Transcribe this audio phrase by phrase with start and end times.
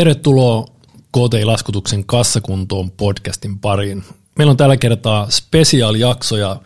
[0.00, 0.64] Tervetuloa
[1.12, 4.04] KT-laskutuksen kassakuntoon podcastin pariin.
[4.38, 6.56] Meillä on tällä kertaa spesiaalijakso ja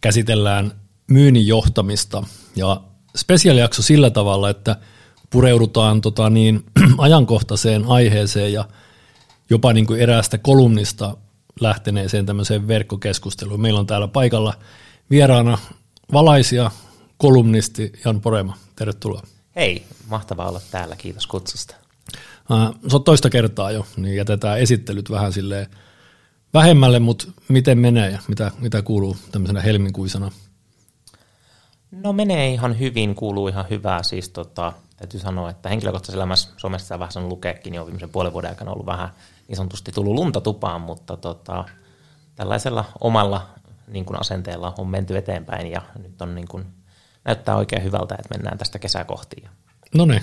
[0.00, 0.72] käsitellään
[1.10, 2.22] myynnin johtamista.
[2.56, 2.80] Ja
[3.16, 4.76] spesiaalijakso sillä tavalla, että
[5.30, 6.64] pureudutaan tota niin,
[6.98, 8.64] ajankohtaiseen aiheeseen ja
[9.50, 11.16] jopa niin kuin eräästä kolumnista
[11.60, 13.60] lähteneeseen tämmöiseen verkkokeskusteluun.
[13.60, 14.54] Meillä on täällä paikalla
[15.10, 15.58] vieraana
[16.12, 16.70] valaisia
[17.16, 18.56] kolumnisti Jan Porema.
[18.76, 19.22] Tervetuloa.
[19.56, 20.96] Hei, mahtavaa olla täällä.
[20.96, 21.81] Kiitos kutsusta.
[22.88, 25.66] Se on toista kertaa jo, niin jätetään esittelyt vähän silleen
[26.54, 30.30] vähemmälle, mutta miten menee ja mitä, mitä kuuluu tämmöisenä helmikuisena?
[31.90, 34.02] No menee ihan hyvin, kuuluu ihan hyvää.
[34.02, 38.50] Siis tota, täytyy sanoa, että henkilökohtaisessa elämässä somessa vähän saanut lukeekin jo viimeisen puolen vuoden
[38.50, 39.08] aikana ollut vähän
[39.48, 41.64] niin sanotusti tullut lunta tupaan, mutta tota,
[42.36, 43.46] tällaisella omalla
[43.86, 46.64] niin kuin asenteella on menty eteenpäin ja nyt on niin kuin,
[47.24, 49.44] näyttää oikein hyvältä, että mennään tästä kesää kohti.
[49.94, 50.22] No niin,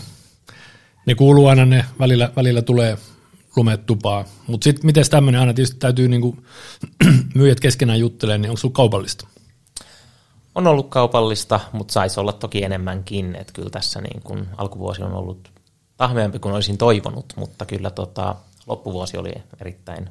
[1.09, 2.97] ne kuuluu aina, ne välillä, välillä tulee
[3.55, 4.25] lumet tupaa.
[4.47, 6.37] Mutta sitten miten tämmöinen aina tietysti täytyy niinku
[7.35, 9.27] myyjät keskenään juttelemaan, niin onko sulla kaupallista?
[10.55, 13.35] On ollut kaupallista, mutta saisi olla toki enemmänkin.
[13.35, 15.51] Että kyllä tässä niin kun alkuvuosi on ollut
[15.97, 18.35] tahmeampi kuin olisin toivonut, mutta kyllä tota,
[18.67, 20.09] loppuvuosi oli erittäin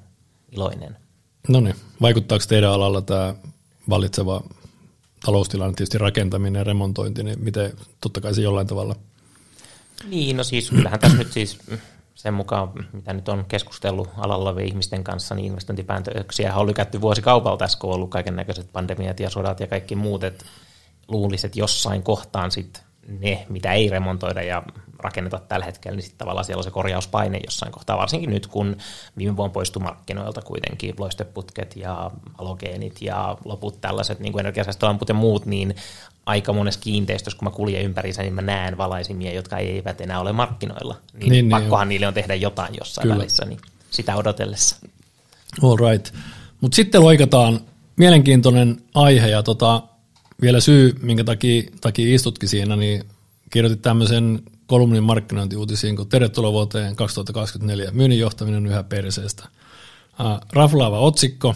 [0.52, 0.96] iloinen.
[1.48, 3.34] No niin, vaikuttaako teidän alalla tämä
[3.88, 4.42] vallitseva
[5.24, 8.96] taloustilanne, tietysti rakentaminen ja remontointi, niin miten totta kai se jollain tavalla–
[10.04, 11.58] niin, no siis kyllähän tässä nyt siis
[12.14, 17.56] sen mukaan, mitä nyt on keskustellut alalla olevien ihmisten kanssa, niin investointipäätöksiä on lykätty vuosikaupalla
[17.56, 20.44] tässä, kun on ollut kaiken näköiset pandemiat ja sodat ja kaikki muut, että
[21.08, 24.62] luulisi, että jossain kohtaan sitten ne, mitä ei remontoida ja
[24.98, 28.76] rakenneta tällä hetkellä, niin sitten tavallaan siellä on se korjauspaine jossain kohtaa, varsinkin nyt, kun
[29.18, 35.14] viime vuonna poistui markkinoilta kuitenkin loisteputket ja halogeenit ja loput tällaiset niin kuin energiasäästölamput ja
[35.14, 35.74] muut, niin
[36.26, 40.32] aika monessa kiinteistössä, kun mä kuljen ympäriinsä, niin mä näen valaisimia, jotka eivät enää ole
[40.32, 40.94] markkinoilla.
[41.12, 43.18] Niin, niin, niin pakkohan niin niille on tehdä jotain jossain Kyllä.
[43.18, 44.76] välissä, niin sitä odotellessa.
[45.62, 46.14] All right.
[46.60, 47.60] Mutta sitten loikataan
[47.96, 49.82] mielenkiintoinen aihe ja tota,
[50.42, 53.04] vielä syy, minkä takia, takia istutkin siinä, niin
[53.50, 59.48] kirjoitit tämmöisen kolumnin markkinointiuutisiin, kun tervetuloa vuoteen 2024, myynnin johtaminen yhä perseestä.
[60.20, 61.54] Äh, raflaava otsikko,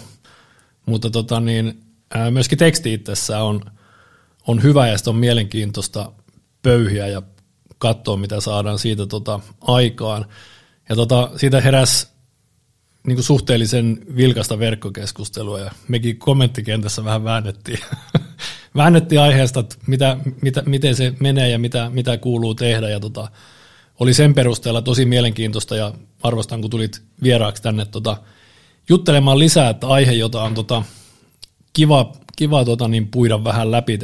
[0.87, 1.83] mutta tota niin,
[2.17, 3.61] äh, myöskin teksti itsessään on–
[4.47, 6.13] on hyvä ja on mielenkiintoista
[6.63, 7.23] pöyhiä ja
[7.79, 10.25] katsoa, mitä saadaan siitä tota aikaan.
[10.89, 12.09] Ja tota, siitä heräsi
[13.07, 17.79] niin suhteellisen vilkasta verkkokeskustelua ja mekin kommenttikentässä vähän väännettiin,
[18.77, 23.29] väännettiin aiheesta, että mitä, mitä, miten se menee ja mitä, mitä kuuluu tehdä ja tota,
[24.01, 28.17] oli sen perusteella tosi mielenkiintoista ja arvostan, kun tulit vieraaksi tänne tota,
[28.89, 30.83] juttelemaan lisää, että aihe, jota on tota,
[31.73, 33.99] kiva, kiva tota, niin puida vähän läpi.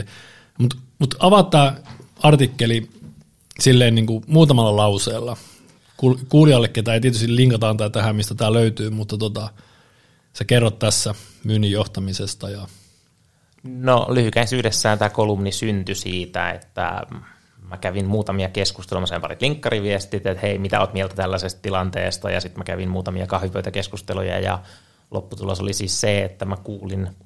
[0.59, 1.75] Mutta mut avaat tämä
[2.23, 2.91] artikkeli
[3.61, 5.37] silleen niin kuin muutamalla lauseella.
[6.29, 9.49] Kuulijalle, ketä ei tietysti linkataan tämä tähän, mistä tämä löytyy, mutta tota,
[10.33, 11.15] sä kerrot tässä
[11.45, 12.51] myynnin johtamisesta.
[12.51, 12.67] Ja...
[13.63, 17.07] No lyhykäisyydessään tämä kolumni syntyi siitä, että
[17.69, 22.31] mä kävin muutamia keskusteluja, mä sain parit linkkariviestit, että hei, mitä oot mieltä tällaisesta tilanteesta,
[22.31, 24.59] ja sitten mä kävin muutamia kahvipöytäkeskusteluja, ja
[25.11, 27.09] lopputulos oli siis se, että mä kuulin–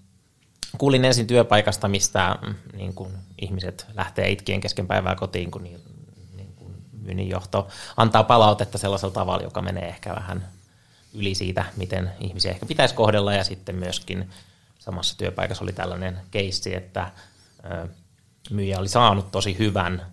[0.79, 5.81] kuulin ensin työpaikasta, mistä mm, niin kuin ihmiset lähtee itkien kesken päivää kotiin, kun niin,
[6.37, 10.49] niin kuin myynnin johto antaa palautetta sellaisella tavalla, joka menee ehkä vähän
[11.15, 14.31] yli siitä, miten ihmisiä ehkä pitäisi kohdella, ja sitten myöskin
[14.83, 17.11] samassa työpaikassa oli tällainen keissi, että
[18.51, 20.07] myyjä oli saanut tosi hyvän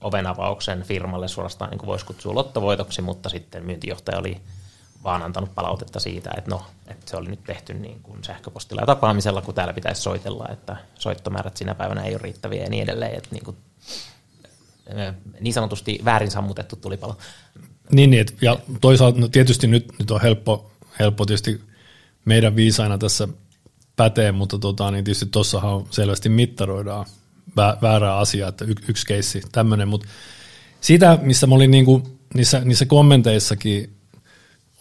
[0.00, 4.40] ovenavauksen firmalle suorastaan, niin kuin voisi kutsua lottovoitoksi, mutta sitten myyntijohtaja oli
[5.04, 8.86] vaan antanut palautetta siitä, että no, että se oli nyt tehty niin kuin sähköpostilla ja
[8.86, 13.14] tapaamisella, kun täällä pitäisi soitella, että soittomäärät sinä päivänä ei ole riittäviä ja niin edelleen,
[13.14, 13.56] että niin, kuin,
[15.40, 17.18] niin sanotusti väärin sammutettu tulipalo.
[17.92, 21.60] Niin, niin ja toisaalta no tietysti nyt, nyt on helppo, helppo tietysti
[22.24, 23.28] meidän viisaina tässä
[23.96, 27.06] pätee, mutta tota, niin tietysti tuossahan selvästi mittaroidaan
[27.82, 30.08] väärää asiaa, että y, yksi keissi tämmöinen, mutta
[30.80, 32.02] sitä, missä mä olin niin kuin,
[32.34, 33.96] niissä, niissä kommenteissakin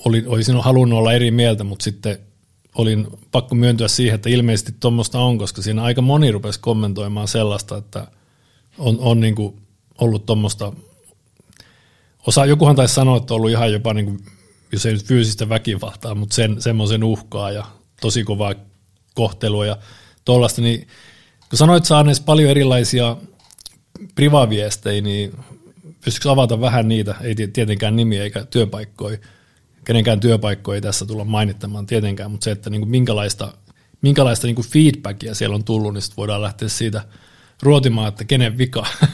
[0.06, 2.18] oli, olisin halunnut olla eri mieltä, mutta sitten
[2.76, 7.78] olin pakko myöntyä siihen, että ilmeisesti tuommoista on, koska siinä aika moni rupesi kommentoimaan sellaista,
[7.78, 8.08] että
[8.78, 9.62] on, on niin kuin
[9.98, 10.74] ollut tuommoista,
[12.28, 14.20] osa, jokuhan taisi sanoa, että on ollut ihan jopa, niin
[14.72, 17.66] jos ei nyt fyysistä väkivaltaa, mutta sen, semmoisen uhkaa ja
[18.02, 18.54] tosi kovaa
[19.13, 19.77] kohtelua ja
[20.25, 20.88] tuollaista, niin
[21.50, 23.18] kun sanoit saaneet paljon erilaisia
[24.15, 25.44] privaviestejä, niin
[26.06, 29.18] pystytkö avata vähän niitä, ei tietenkään nimiä eikä työpaikkoja,
[29.86, 33.54] kenenkään työpaikkoja ei tässä tulla mainittamaan tietenkään, mutta se, että niin kuin minkälaista,
[34.01, 37.01] minkälaista niin kuin feedbackia siellä on tullut, niin voidaan lähteä siitä
[37.62, 38.86] ruotimaan, että kenen vika.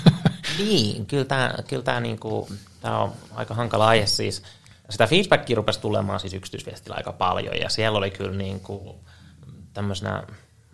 [0.58, 2.48] Niin, kyllä tämä, kyllä tämä, niin kuin,
[2.82, 4.44] tämä on aika hankala aihe siis.
[4.90, 8.96] Sitä feedbackia rupesi tulemaan siis yksityisviestillä aika paljon, ja siellä oli kyllä niin kuin
[9.80, 10.24] tämmöisenä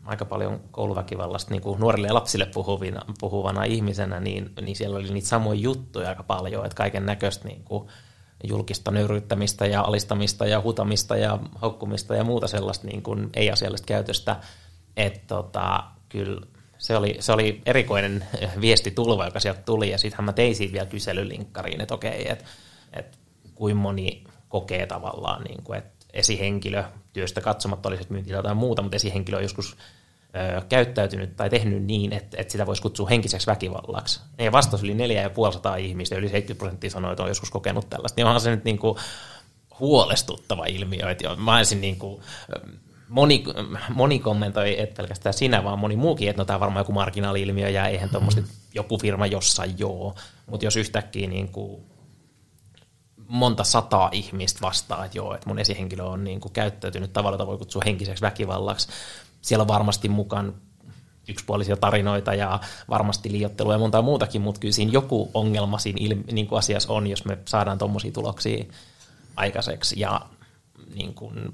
[0.06, 5.13] aika paljon kouluväkivallasta niin kuin nuorille ja lapsille puhuvina, puhuvana ihmisenä, niin, niin siellä oli
[5.13, 7.88] niitä samoja juttuja aika paljon, että kaiken näköistä niin kuin
[8.44, 14.36] julkista nöyryyttämistä ja alistamista ja hutamista ja haukkumista ja muuta sellaista niin kuin ei-asiallista käytöstä,
[14.98, 16.42] että tota, kyllä
[16.78, 18.25] se oli, se oli erikoinen
[18.62, 22.46] viestitulva, joka sieltä tuli, ja sittenhän mä tein siitä vielä kyselylinkkariin, että okei, että,
[22.94, 23.18] että
[23.56, 26.84] kuinka moni kokee tavallaan, niin kuin, että esihenkilö,
[27.16, 29.78] työstä katsomatta olisi myynti jotain muuta, mutta esihenkilö on joskus
[30.58, 34.22] ö, käyttäytynyt tai tehnyt niin, että, että sitä voisi kutsua henkiseksi väkivallaksi.
[34.38, 38.20] Ja vastaus oli 4500 ihmistä, yli 70 prosenttia sanoi, että on joskus kokenut tällaista.
[38.20, 38.98] Niin onhan se nyt niin kuin
[39.80, 41.10] huolestuttava ilmiö.
[41.10, 42.22] Että mä olisin niin kuin,
[43.10, 43.44] moni,
[43.94, 47.70] moni kommentoi, että pelkästään sinä, vaan moni muukin, että no tämä on varmaan joku marginaali-ilmiö
[47.70, 48.48] ja eihän tuommoista mm.
[48.74, 50.16] joku firma jossain joo.
[50.46, 51.82] Mutta jos yhtäkkiä niin kuin
[53.27, 57.48] monta sataa ihmistä vastaa, että joo, että mun esihenkilö on niin kuin käyttäytynyt tavalla, jota
[57.48, 58.88] voi kutsua henkiseksi väkivallaksi.
[59.42, 60.54] Siellä on varmasti mukaan
[61.27, 66.24] yksipuolisia tarinoita ja varmasti liiottelua ja monta muutakin, mutta kyllä siinä joku ongelma siinä ilmi,
[66.31, 68.66] niin kuin asiassa on, jos me saadaan tuommoisia tuloksia
[69.36, 70.00] aikaiseksi.
[70.00, 70.22] Ja
[70.95, 71.54] niin kuin,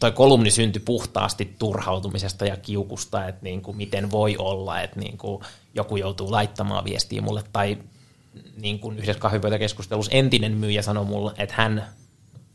[0.00, 5.18] toi kolumni syntyi puhtaasti turhautumisesta ja kiukusta, että niin kuin miten voi olla, että niin
[5.18, 5.44] kuin
[5.74, 7.78] joku joutuu laittamaan viestiä mulle tai
[8.56, 11.88] niin kuin yhdessä kahvipöytäkeskustelussa entinen myyjä sanoi mulle, että hän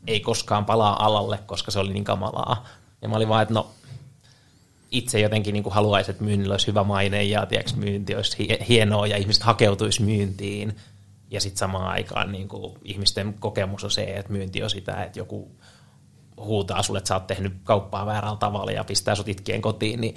[0.06, 2.66] ei koskaan palaa alalle, koska se oli niin kamalaa.
[3.02, 3.70] Ja mä olin vaan, että no
[4.90, 9.16] itse jotenkin niin haluaisin, että myynnillä olisi hyvä maine ja tiedätkö, myynti olisi hienoa ja
[9.16, 10.76] ihmiset hakeutuisi myyntiin.
[11.30, 15.18] Ja sitten samaan aikaan niin kuin ihmisten kokemus on se, että myynti on sitä, että
[15.18, 15.50] joku
[16.36, 20.14] huutaa sulle, että sä oot tehnyt kauppaa väärällä tavalla ja pistää sut itkien kotiin, niin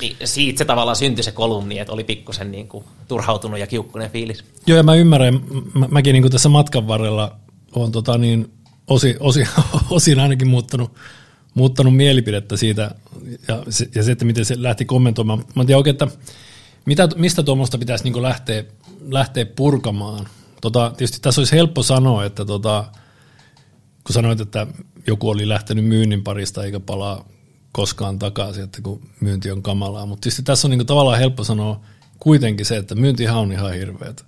[0.00, 4.10] niin siitä se tavallaan syntyi se kolumni, että oli pikkusen niin kuin turhautunut ja kiukkunen
[4.10, 4.44] fiilis.
[4.66, 5.40] Joo, ja mä ymmärrän,
[5.74, 7.36] mä, mäkin niin kuin tässä matkan varrella
[7.72, 8.52] olen tota niin,
[8.86, 9.44] osi, osi,
[9.90, 10.92] osin ainakin muuttanut,
[11.54, 12.90] muuttanut mielipidettä siitä
[13.48, 15.38] ja se, ja se, että miten se lähti kommentoimaan.
[15.54, 16.08] Mä en tiedä oikein, että
[16.84, 18.64] mitä, mistä tuommoista pitäisi niin lähteä,
[19.08, 20.28] lähteä purkamaan.
[20.60, 22.84] Tota, tietysti tässä olisi helppo sanoa, että tota,
[24.04, 24.66] kun sanoit, että
[25.06, 27.24] joku oli lähtenyt myynnin parista eikä palaa
[27.78, 30.06] koskaan takaisin, että kun myynti on kamalaa.
[30.06, 31.80] Mutta tietysti tässä on niin tavallaan helppo sanoa
[32.18, 34.24] kuitenkin se, että myyntihan on ihan hirveätä.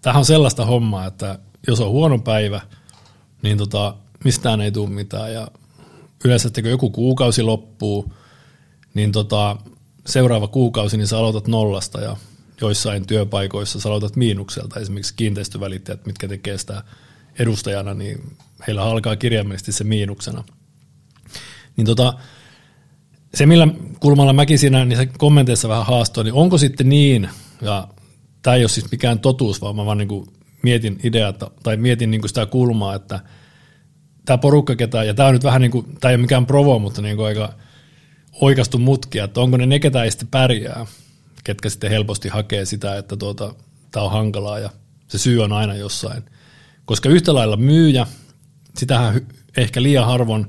[0.00, 2.60] Tämähän on sellaista hommaa, että jos on huono päivä,
[3.42, 3.94] niin tota,
[4.24, 5.32] mistään ei tule mitään.
[5.32, 5.48] Ja
[6.24, 8.12] yleensä, että kun joku kuukausi loppuu,
[8.94, 9.56] niin tota,
[10.06, 12.16] seuraava kuukausi niin sä aloitat nollasta ja
[12.60, 14.80] joissain työpaikoissa sä aloitat miinukselta.
[14.80, 16.82] Esimerkiksi kiinteistövälittäjät, mitkä tekee sitä
[17.38, 18.36] edustajana, niin
[18.66, 20.44] heillä alkaa kirjaimellisesti se miinuksena.
[21.76, 22.14] Niin tota,
[23.34, 23.68] se, millä
[24.00, 27.28] kulmalla mäkin siinä se kommenteissa vähän haastoin, niin onko sitten niin,
[27.62, 27.88] ja
[28.42, 30.26] tämä ei ole siis mikään totuus, vaan mä vaan niin kuin
[30.62, 33.20] mietin ideata, tai mietin niin kuin sitä kulmaa, että
[34.24, 36.78] tämä porukka ketä, ja tämä on nyt vähän niin kuin, tämä ei ole mikään provo,
[36.78, 37.52] mutta niin kuin aika
[38.40, 40.86] oikastu mutkia, että onko ne ne, ketä ei sitten pärjää,
[41.44, 43.54] ketkä sitten helposti hakee sitä, että tuota,
[43.90, 44.70] tämä on hankalaa ja
[45.08, 46.22] se syy on aina jossain.
[46.84, 48.06] Koska yhtä lailla myyjä,
[48.76, 49.26] sitähän
[49.56, 50.46] ehkä liian harvoin,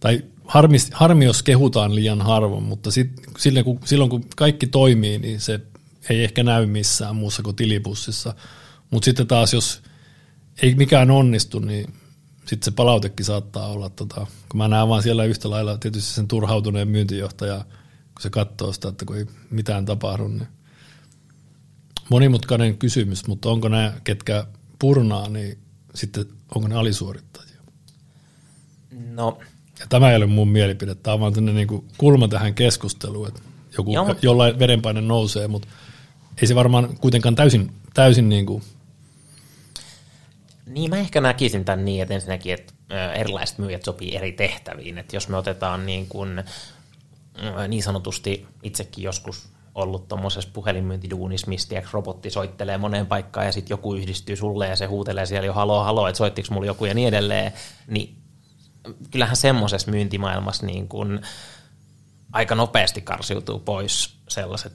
[0.00, 5.18] tai harmi, harmi, jos kehutaan liian harvoin, mutta sit, silloin, kun, silloin kun kaikki toimii,
[5.18, 5.60] niin se
[6.10, 8.34] ei ehkä näy missään muussa kuin tilipussissa.
[8.90, 9.82] Mutta sitten taas, jos
[10.62, 11.94] ei mikään onnistu, niin
[12.46, 16.28] sitten se palautekin saattaa olla, tota, kun mä näen vaan siellä yhtä lailla tietysti sen
[16.28, 17.64] turhautuneen myyntijohtaja,
[18.14, 20.48] kun se katsoo sitä, että kun ei mitään tapahdu, niin
[22.10, 24.46] monimutkainen kysymys, mutta onko nämä, ketkä
[24.78, 25.58] purnaa, niin
[25.94, 27.60] sitten onko ne alisuorittajia?
[28.90, 29.38] No
[29.80, 33.40] ja tämä ei ole mun mielipide, tämä on vaan niin kulma tähän keskusteluun, että
[33.78, 34.14] joku, Joo.
[34.22, 35.68] jollain verenpaine nousee, mutta
[36.42, 38.62] ei se varmaan kuitenkaan täysin, täysin niin kuin
[40.68, 42.72] niin, mä ehkä näkisin tämän niin, että ensinnäkin, että
[43.14, 44.98] erilaiset myyjät sopii eri tehtäviin.
[44.98, 46.44] Että jos me otetaan niin, kuin,
[47.68, 53.94] niin sanotusti itsekin joskus ollut tuommoisessa puhelinmyyntiduunissa, mistä robotti soittelee moneen paikkaan ja sitten joku
[53.94, 57.08] yhdistyy sulle ja se huutelee siellä jo halo, halo, että soittiko mulla joku ja niin
[57.08, 57.52] edelleen,
[57.86, 58.17] niin
[59.10, 61.20] kyllähän semmoisessa myyntimaailmassa niin kuin
[62.32, 64.72] aika nopeasti karsiutuu pois sellaiset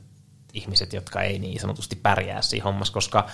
[0.53, 3.27] ihmiset, jotka ei niin sanotusti pärjää siinä hommassa, koska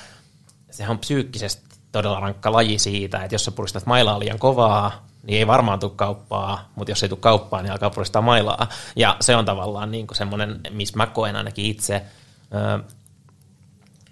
[0.71, 5.39] sehän on psyykkisesti todella rankka laji siitä, että jos sä puristat mailaa liian kovaa, niin
[5.39, 8.67] ei varmaan tule kauppaa, mutta jos ei tule kauppaa, niin alkaa puristaa mailaa.
[8.95, 12.01] Ja se on tavallaan niin semmoinen, missä mä koen ainakin itse,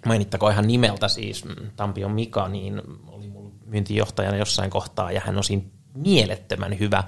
[0.06, 1.44] mainittako ihan nimeltä siis,
[1.76, 5.62] Tampion Mika, niin oli mun myyntijohtajana jossain kohtaa, ja hän on siinä
[5.98, 7.04] mielettömän hyvä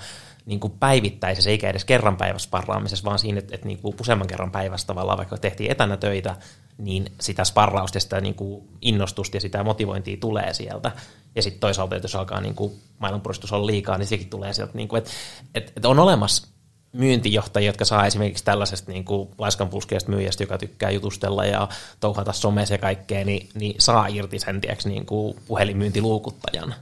[0.46, 4.26] niin kuin päivittäisessä, eikä edes kerran päivässä sparraamisessa, vaan siinä, että, että niin kuin useamman
[4.26, 6.36] kerran päivässä tavallaan, vaikka tehtiin etänä töitä,
[6.78, 10.92] niin sitä sparrausta ja sitä niin kuin innostusta ja sitä motivointia tulee sieltä.
[11.34, 12.56] Ja sitten toisaalta, että jos alkaa niin
[12.98, 15.10] maailmanpuristus olla liikaa, niin sekin tulee sieltä, niin kuin, että,
[15.54, 16.48] että, että on olemassa
[16.92, 21.68] myyntijohtajia, jotka saa esimerkiksi tällaisesta niin kuin laiskanpuskeasta myyjästä, joka tykkää jutustella ja
[22.00, 26.74] touhata somessa ja kaikkea, niin, niin saa irti sen tiiäks, niin kuin puhelinmyyntiluukuttajan.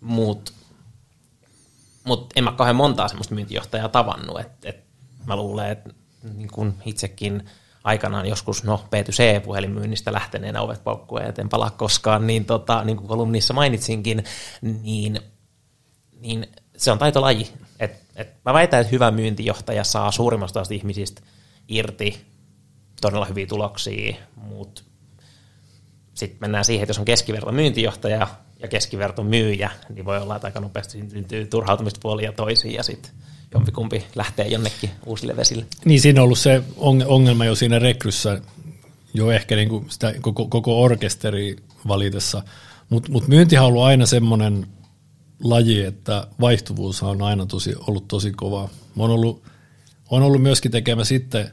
[0.00, 0.52] Mutta
[2.08, 4.84] mut en mä kauhean montaa semmoista myyntijohtajaa tavannut, että et
[5.26, 5.90] mä luulen, että
[6.34, 7.46] niin kuin itsekin
[7.84, 13.54] aikanaan joskus, no B2C-puhelinmyynnistä lähteneenä ovet paukkueen, en palaa koskaan, niin, tota, niin kuin kolumnissa
[13.54, 14.24] mainitsinkin,
[14.62, 15.20] niin,
[16.20, 16.46] niin
[16.76, 17.52] se on taitolaji.
[17.80, 21.22] Et, et mä väitän, että hyvä myyntijohtaja saa suurimmasta ihmisistä
[21.68, 22.26] irti
[23.00, 24.82] todella hyviä tuloksia, mutta
[26.14, 28.26] sitten mennään siihen, että jos on keskiverto myyntijohtaja
[28.58, 33.12] ja keskiverto myyjä, niin voi olla, että aika nopeasti syntyy turhautumista puolia toisiin ja sitten
[33.54, 35.66] jompikumpi lähtee jonnekin uusille vesille.
[35.84, 36.62] Niin siinä on ollut se
[37.06, 38.40] ongelma jo siinä rekryssä,
[39.14, 41.56] jo ehkä niin kuin sitä koko, koko orkesteri
[41.88, 42.42] valitessa,
[42.90, 44.66] mutta mut myyntihän on ollut aina semmoinen
[45.42, 48.68] laji, että vaihtuvuus on aina tosi, ollut tosi kova.
[48.96, 49.42] Mä on ollut,
[50.10, 51.50] on ollut myöskin tekemä sitten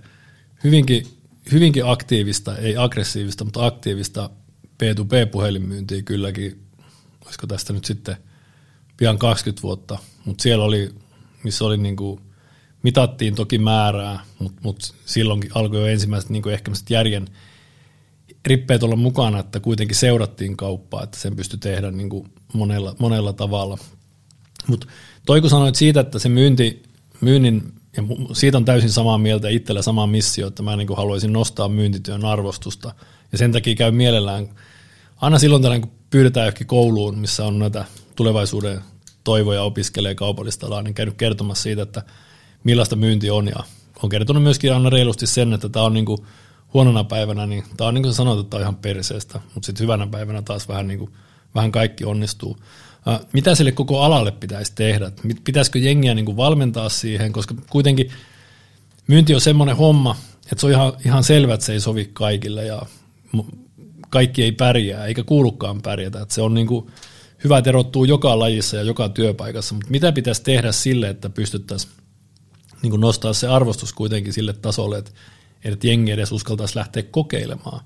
[0.63, 1.07] hyvinkin,
[1.51, 4.29] hyvinkin aktiivista, ei aggressiivista, mutta aktiivista
[4.83, 6.64] P2P-puhelinmyyntiä kylläkin,
[7.25, 8.17] olisiko tästä nyt sitten
[8.97, 10.89] pian 20 vuotta, mutta siellä oli,
[11.43, 12.21] missä oli niin kuin,
[12.83, 17.27] mitattiin toki määrää, mutta, mutta silloinkin alkoi jo ensimmäiset niin ehkä järjen
[18.45, 23.33] rippeet olla mukana, että kuitenkin seurattiin kauppaa, että sen pystyi tehdä niin kuin monella, monella
[23.33, 23.77] tavalla.
[24.67, 24.87] Mutta
[25.25, 26.83] toi kun sanoit siitä, että se myynti,
[27.21, 28.03] myynnin, ja
[28.33, 32.25] siitä on täysin samaa mieltä itsellä sama missio, että mä niin kuin haluaisin nostaa myyntityön
[32.25, 32.93] arvostusta.
[33.31, 34.49] Ja sen takia käy mielellään,
[35.17, 38.81] aina silloin tällainen, kun pyydetään johonkin kouluun, missä on näitä tulevaisuuden
[39.23, 42.03] toivoja opiskelee kaupallista alaa, niin käynyt kertomassa siitä, että
[42.63, 43.47] millaista myynti on.
[43.47, 43.63] Ja
[44.03, 46.17] on kertonut myöskin aina reilusti sen, että tämä on niin kuin
[46.73, 49.83] huonona päivänä, niin tämä on niin kuin sanottu, että tämä on ihan perseestä, mutta sitten
[49.83, 51.11] hyvänä päivänä taas vähän, niin kuin,
[51.55, 52.57] vähän kaikki onnistuu.
[53.33, 55.11] Mitä sille koko alalle pitäisi tehdä?
[55.43, 58.11] Pitäisikö jengiä niin kuin valmentaa siihen, koska kuitenkin
[59.07, 60.15] myynti on semmoinen homma,
[60.51, 62.81] että se on ihan, ihan selvä, että se ei sovi kaikille ja
[64.15, 66.21] kaikki ei pärjää, eikä kuulukaan pärjätä.
[66.21, 66.87] Että se on niin kuin
[67.43, 71.93] hyvä, että erottuu joka lajissa ja joka työpaikassa, mutta mitä pitäisi tehdä sille, että pystyttäisiin
[72.81, 75.11] niin kuin nostaa se arvostus kuitenkin sille tasolle, että,
[75.63, 77.81] että jengi edes uskaltaisi lähteä kokeilemaan.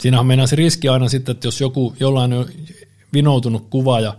[0.00, 2.46] Siinähän mennään se riski aina sitten, että jos joku jollain on
[3.12, 4.16] vinoutunut kuva ja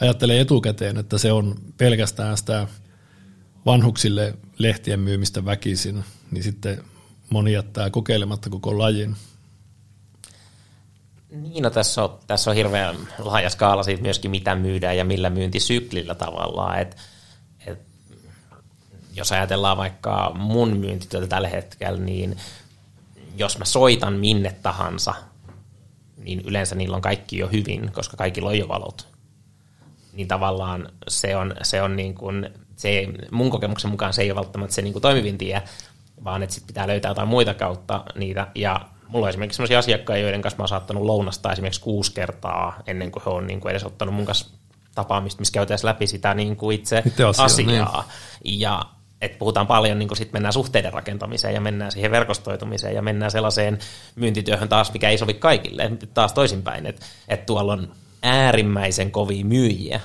[0.00, 2.68] ajattelee etukäteen, että se on pelkästään sitä
[3.66, 6.84] vanhuksille lehtien myymistä väkisin, niin sitten
[7.30, 9.16] moni jättää kokeilematta koko lajin.
[11.42, 15.30] Niin, no tässä on, tässä on hirveän laaja skaala siitä myöskin, mitä myydään ja millä
[15.30, 16.80] myyntisyklillä tavallaan.
[16.80, 16.96] Et,
[17.66, 17.78] et,
[19.14, 22.36] jos ajatellaan vaikka mun myyntityötä tällä hetkellä, niin
[23.36, 25.14] jos mä soitan minne tahansa,
[26.16, 29.08] niin yleensä niillä on kaikki jo hyvin, koska kaikilla on jo valot.
[30.12, 34.40] Niin tavallaan se on, se on niin kuin, se mun kokemuksen mukaan se ei ole
[34.40, 35.62] välttämättä se niin kuin toimivin tie,
[36.24, 38.46] vaan että sit pitää löytää jotain muita kautta niitä.
[38.54, 38.80] Ja
[39.14, 43.10] mulla on esimerkiksi sellaisia asiakkaita, joiden kanssa mä oon saattanut lounasta esimerkiksi kuusi kertaa ennen
[43.10, 44.50] kuin he on niin kuin edes ottanut mun kanssa
[44.94, 48.08] tapaamista, missä käytäisiin läpi sitä niin kuin itse, itse asia, asiaa.
[48.44, 48.60] Niin.
[48.60, 48.84] Ja
[49.20, 53.78] että puhutaan paljon, niin sitten mennään suhteiden rakentamiseen ja mennään siihen verkostoitumiseen ja mennään sellaiseen
[54.16, 55.90] myyntityöhön taas, mikä ei sovi kaikille.
[56.14, 60.00] Taas toisinpäin, että, että tuolla on äärimmäisen kovia myyjiä,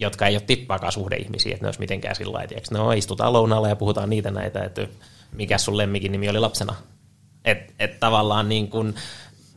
[0.00, 3.68] jotka ei ole tippaakaan suhdeihmisiä, että ne olisi mitenkään sillä lailla, että no istutaan lounaalla
[3.68, 4.88] ja puhutaan niitä näitä, että
[5.32, 6.74] mikä sun lemmikin nimi oli lapsena.
[7.44, 8.94] Että et tavallaan niin kun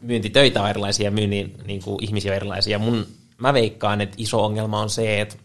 [0.02, 2.80] myyntitöitä on erilaisia, myynnin niin kuin ihmisiä on erilaisia.
[2.80, 5.36] Mun, mä veikkaan, että iso ongelma on se, että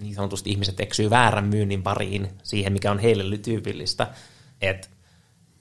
[0.00, 4.06] niin sanotusti ihmiset eksyy väärän myynnin pariin siihen, mikä on heille tyypillistä.
[4.60, 4.88] Että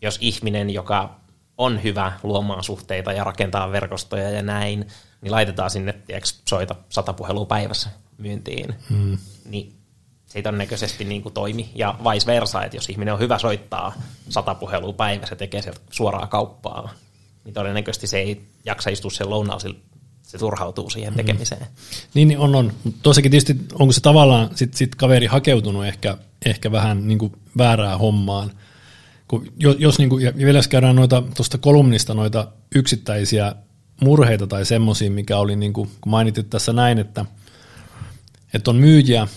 [0.01, 1.15] jos ihminen, joka
[1.58, 4.88] on hyvä luomaan suhteita ja rakentaa verkostoja ja näin,
[5.22, 9.17] niin laitetaan sinne, tiiäks, soita sata puhelua päivässä myyntiin, hmm.
[9.46, 9.74] niin
[10.31, 11.69] se ei todennäköisesti niin kuin toimi.
[11.75, 13.93] Ja vice versa, että jos ihminen on hyvä soittaa
[14.29, 16.93] sata puhelua päivässä tekee sieltä suoraa kauppaa,
[17.45, 19.79] niin todennäköisesti se ei jaksa istua sen lounausilla
[20.23, 21.61] se turhautuu siihen tekemiseen.
[21.61, 21.67] Mm.
[22.13, 22.73] Niin, on, on.
[23.03, 28.00] Tuossakin tietysti, onko se tavallaan sit, sit kaveri hakeutunut ehkä, ehkä vähän niin kuin väärään
[28.00, 28.51] hommaan.
[29.27, 33.55] Kun, jos, jos niin kuin, ja vielä jos käydään noita, tuosta kolumnista noita yksittäisiä
[34.01, 37.25] murheita tai semmoisia, mikä oli, niin kuin, kun mainitit tässä näin, että,
[38.53, 39.27] että on myyjiä,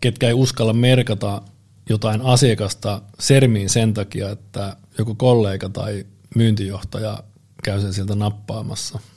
[0.00, 1.42] ketkä ei uskalla merkata
[1.88, 7.22] jotain asiakasta sermiin sen takia, että joku kollega tai myyntijohtaja
[7.64, 8.98] käy sen sieltä nappaamassa–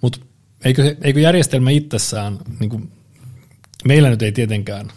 [0.00, 0.18] mutta
[0.64, 2.92] eikö, eikö järjestelmä itsessään, niin kuin,
[3.84, 4.92] meillä nyt ei tietenkään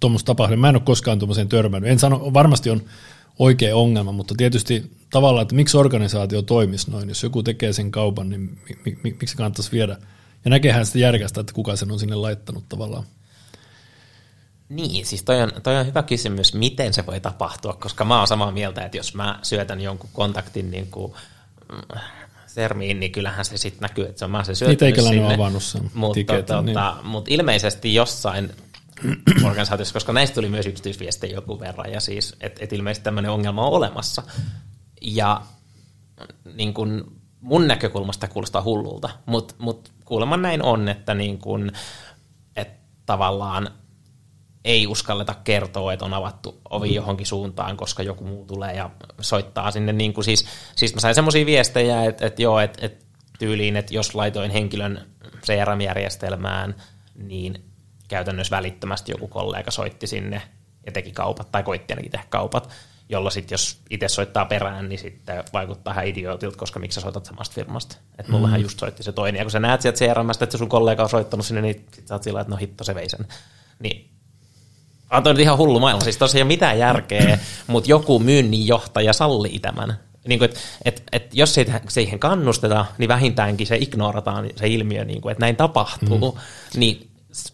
[0.00, 1.90] tuommoista tapahdu, mä en ole koskaan tuommoiseen törmännyt.
[1.90, 2.82] En sano, varmasti on,
[3.38, 8.30] oikea ongelma, mutta tietysti tavallaan, että miksi organisaatio toimisi noin, jos joku tekee sen kaupan,
[8.30, 9.96] niin mi, mi, mi, miksi kannattaisi viedä,
[10.44, 13.04] ja näkehän sitä järkästä, että kuka sen on sinne laittanut tavallaan.
[14.70, 18.26] Niin, siis toi on, toi on hyvä kysymys, miten se voi tapahtua, koska mä oon
[18.26, 21.12] samaa mieltä, että jos mä syötän jonkun kontaktin niin kuin,
[21.72, 22.00] mm,
[22.46, 25.34] sermiin, niin kyllähän se sitten näkyy, että se on mä se syöttänyt Niin sinne.
[25.34, 26.66] avannut sen mutta, tiketin, niin.
[26.66, 28.50] tota, mutta ilmeisesti jossain
[29.44, 33.66] organisaatiossa, koska näistä tuli myös yksityisviestejä joku verran, ja siis, että et ilmeisesti tämmöinen ongelma
[33.66, 34.22] on olemassa.
[35.00, 35.42] Ja
[36.54, 41.72] niin kun mun näkökulmasta kuulostaa hullulta, mutta mut kuulemma näin on, että niin kun,
[42.56, 42.68] et
[43.06, 43.70] tavallaan
[44.64, 48.90] ei uskalleta kertoa, että on avattu ovi johonkin suuntaan, koska joku muu tulee ja
[49.20, 49.92] soittaa sinne.
[49.92, 53.04] Niin kuin siis, siis mä sain semmoisia viestejä, että, että joo, että, että
[53.38, 55.06] tyyliin, että jos laitoin henkilön
[55.46, 56.74] CRM-järjestelmään,
[57.14, 57.64] niin
[58.08, 60.42] käytännössä välittömästi joku kollega soitti sinne
[60.86, 62.70] ja teki kaupat, tai koitti ainakin tehdä kaupat,
[63.08, 67.24] jolloin sitten jos itse soittaa perään, niin sitten vaikuttaa ihan idiootilta, koska miksi sä soitat
[67.24, 67.96] samasta firmasta.
[68.18, 68.62] Että mullahan mm.
[68.62, 71.46] just soitti se toinen, ja kun sä näet sieltä CRMstä, että sun kollega on soittanut
[71.46, 73.26] sinne, niin sit sä oot sillä, että no hitto se vei sen.
[73.78, 74.09] Niin
[75.10, 79.58] on toi nyt ihan hullu maailma, siis tosiaan mitään järkeä, mutta joku myynnin johtaja sallii
[79.58, 79.98] tämän.
[80.28, 85.04] Niin kuin, et, et, et, jos ei siihen kannusteta, niin vähintäänkin se ignorataan se ilmiö,
[85.04, 86.80] niin kuin, että näin tapahtuu, mm.
[86.80, 87.10] niin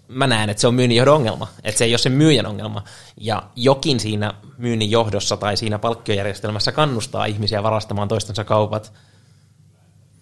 [0.09, 2.85] mä näen, että se on myynnin johdon ongelma, että se ei ole se myyjän ongelma.
[3.21, 8.93] Ja jokin siinä myynnin johdossa tai siinä palkkiojärjestelmässä kannustaa ihmisiä varastamaan toistensa kaupat,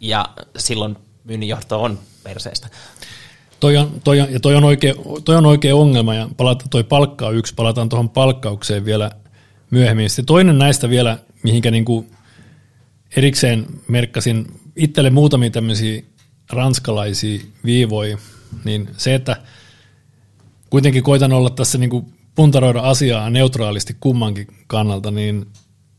[0.01, 2.69] ja silloin myynnin johto on perseestä.
[3.65, 4.95] Toi on, toi on, ja toi on, oikea,
[5.25, 9.11] toi on oikea ongelma, ja palata, toi palkka on yksi, palataan tuohon palkkaukseen vielä
[9.71, 10.11] myöhemmin.
[10.11, 12.07] Sitten toinen näistä vielä, mihinkä niinku
[13.17, 16.03] erikseen merkkasin itselle muutamia tämmöisiä
[16.53, 18.19] ranskalaisia viivoja,
[18.65, 19.37] niin se, että
[20.71, 25.47] kuitenkin koitan olla tässä niinku puntaroida asiaa neutraalisti kummankin kannalta, niin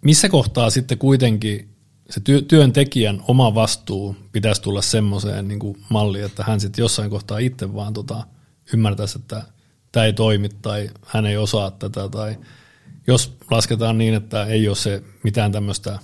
[0.02, 1.70] missä kohtaa sitten kuitenkin
[2.10, 7.38] se työ, työntekijän oma vastuu pitäisi tulla semmoiseen niin malliin, että hän sitten jossain kohtaa
[7.38, 8.24] itse vaan tota,
[8.74, 9.44] ymmärtäisi, että
[9.92, 12.38] tämä ei toimi tai hän ei osaa tätä tai
[13.08, 16.00] jos lasketaan niin, että ei ole se mitään tämmöistä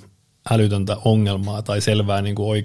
[0.51, 2.63] älytöntä ongelmaa tai selvää niin kuin.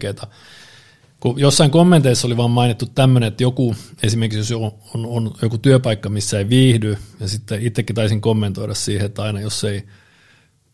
[1.20, 5.58] Kun jossain kommenteissa oli vaan mainittu tämmöinen, että joku, esimerkiksi jos on, on, on joku
[5.58, 9.82] työpaikka, missä ei viihdy, ja sitten itsekin taisin kommentoida siihen, että aina jos ei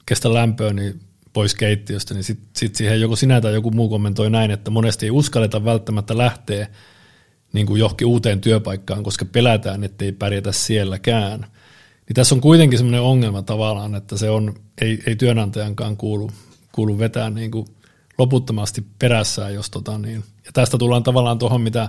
[0.06, 1.00] kestä lämpöä, niin
[1.32, 5.06] pois keittiöstä, niin sitten sit siihen joku sinä tai joku muu kommentoi näin, että monesti
[5.06, 6.68] ei uskalleta välttämättä lähteä
[7.52, 11.40] niin kuin johonkin uuteen työpaikkaan, koska pelätään, ettei pärjätä sielläkään.
[12.08, 16.30] Niin tässä on kuitenkin sellainen ongelma tavallaan, että se on, ei, ei työnantajankaan kuulu,
[16.72, 17.66] kuulu vetää niin kuin
[18.18, 20.24] loputtomasti perässään, jos tota niin.
[20.46, 21.88] Ja tästä tullaan tavallaan tuohon, mitä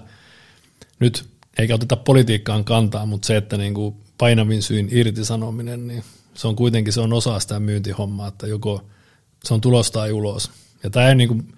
[1.00, 1.26] nyt
[1.58, 6.04] eikä oteta politiikkaan kantaa, mutta se, että niin kuin painavin syyn irtisanominen, niin
[6.34, 8.82] se on kuitenkin se on osa sitä myyntihommaa, että joko–
[9.44, 10.52] se on tulos tai ulos.
[10.84, 11.56] Ja tämä ei, niin kuin,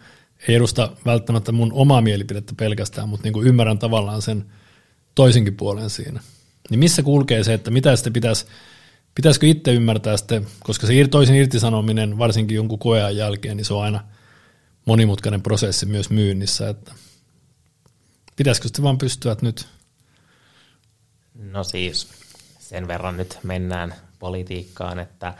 [0.47, 4.45] ei edusta välttämättä mun omaa mielipidettä pelkästään, mutta niin kuin ymmärrän tavallaan sen
[5.15, 6.19] toisenkin puolen siinä.
[6.69, 8.45] Niin missä kulkee se, että mitä sitten pitäisi,
[9.15, 13.83] pitäisikö itse ymmärtää sitten, koska se toisen irtisanominen varsinkin jonkun koean jälkeen, niin se on
[13.83, 14.03] aina
[14.85, 16.91] monimutkainen prosessi myös myynnissä, että
[18.35, 19.67] pitäisikö sitten vaan pystyä että nyt?
[21.35, 22.07] No siis
[22.59, 25.33] sen verran nyt mennään politiikkaan, että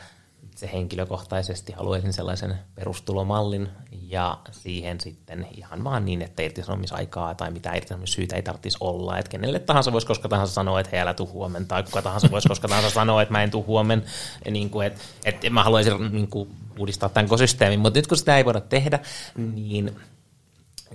[0.56, 3.68] itse henkilökohtaisesti haluaisin sellaisen perustulomallin
[4.08, 9.18] ja siihen sitten ihan vaan niin, että irtisanomisaikaa tai mitä irtisanomissyytä ei tarvitsisi olla.
[9.18, 12.30] Että kenelle tahansa voisi koska tahansa sanoa, että hei älä tuu huomenna, tai kuka tahansa
[12.30, 14.04] voisi koska tahansa sanoa, että mä en tuu huomenna.
[14.50, 18.36] Niin kuin, että, että mä haluaisin niin kuin, uudistaa tämän ekosysteemin, mutta nyt kun sitä
[18.36, 18.98] ei voida tehdä,
[19.36, 19.96] niin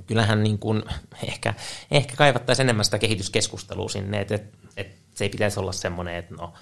[0.08, 0.84] kyllähän niin kuin,
[1.28, 1.54] ehkä,
[1.92, 6.36] ehkä kaivattaisiin enemmän sitä kehityskeskustelua sinne, että, että, että se ei pitäisi olla semmoinen, että
[6.36, 6.54] no,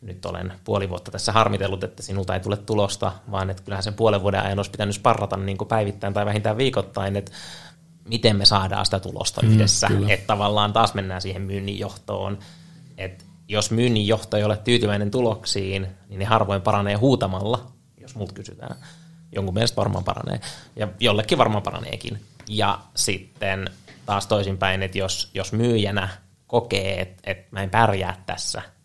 [0.00, 3.94] nyt olen puoli vuotta tässä harmitellut, että sinulta ei tule tulosta, vaan että kyllähän sen
[3.94, 7.32] puolen vuoden ajan olisi pitänyt sparrata niin kuin päivittäin tai vähintään viikoittain, että
[8.04, 9.86] miten me saadaan sitä tulosta mm, yhdessä.
[9.86, 10.08] Kyllä.
[10.12, 12.38] Että tavallaan taas mennään siihen myynnin johtoon,
[12.98, 18.34] että jos myynnin johto ei ole tyytyväinen tuloksiin, niin ne harvoin paranee huutamalla, jos multa
[18.34, 18.76] kysytään.
[19.32, 20.40] Jonkun mielestä varmaan paranee,
[20.76, 22.20] ja jollekin varmaan paraneekin.
[22.48, 23.70] Ja sitten
[24.06, 26.08] taas toisinpäin, että jos, jos myyjänä
[26.46, 28.62] kokee, että, että mä en pärjää tässä–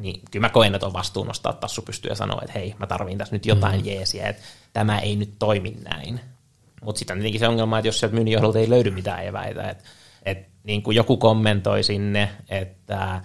[0.00, 2.86] niin kyllä mä koen, että on vastuu nostaa tassu pystyä ja sanoa, että hei, mä
[2.86, 3.86] tarviin tässä nyt jotain mm.
[3.86, 6.20] jeesiä, että tämä ei nyt toimi näin.
[6.84, 9.70] Mutta sitten on tietenkin se ongelma, että jos sieltä myynnin johdolta ei löydy mitään eväitä,
[9.70, 9.84] että,
[10.22, 13.20] että niin kuin joku kommentoi sinne, että,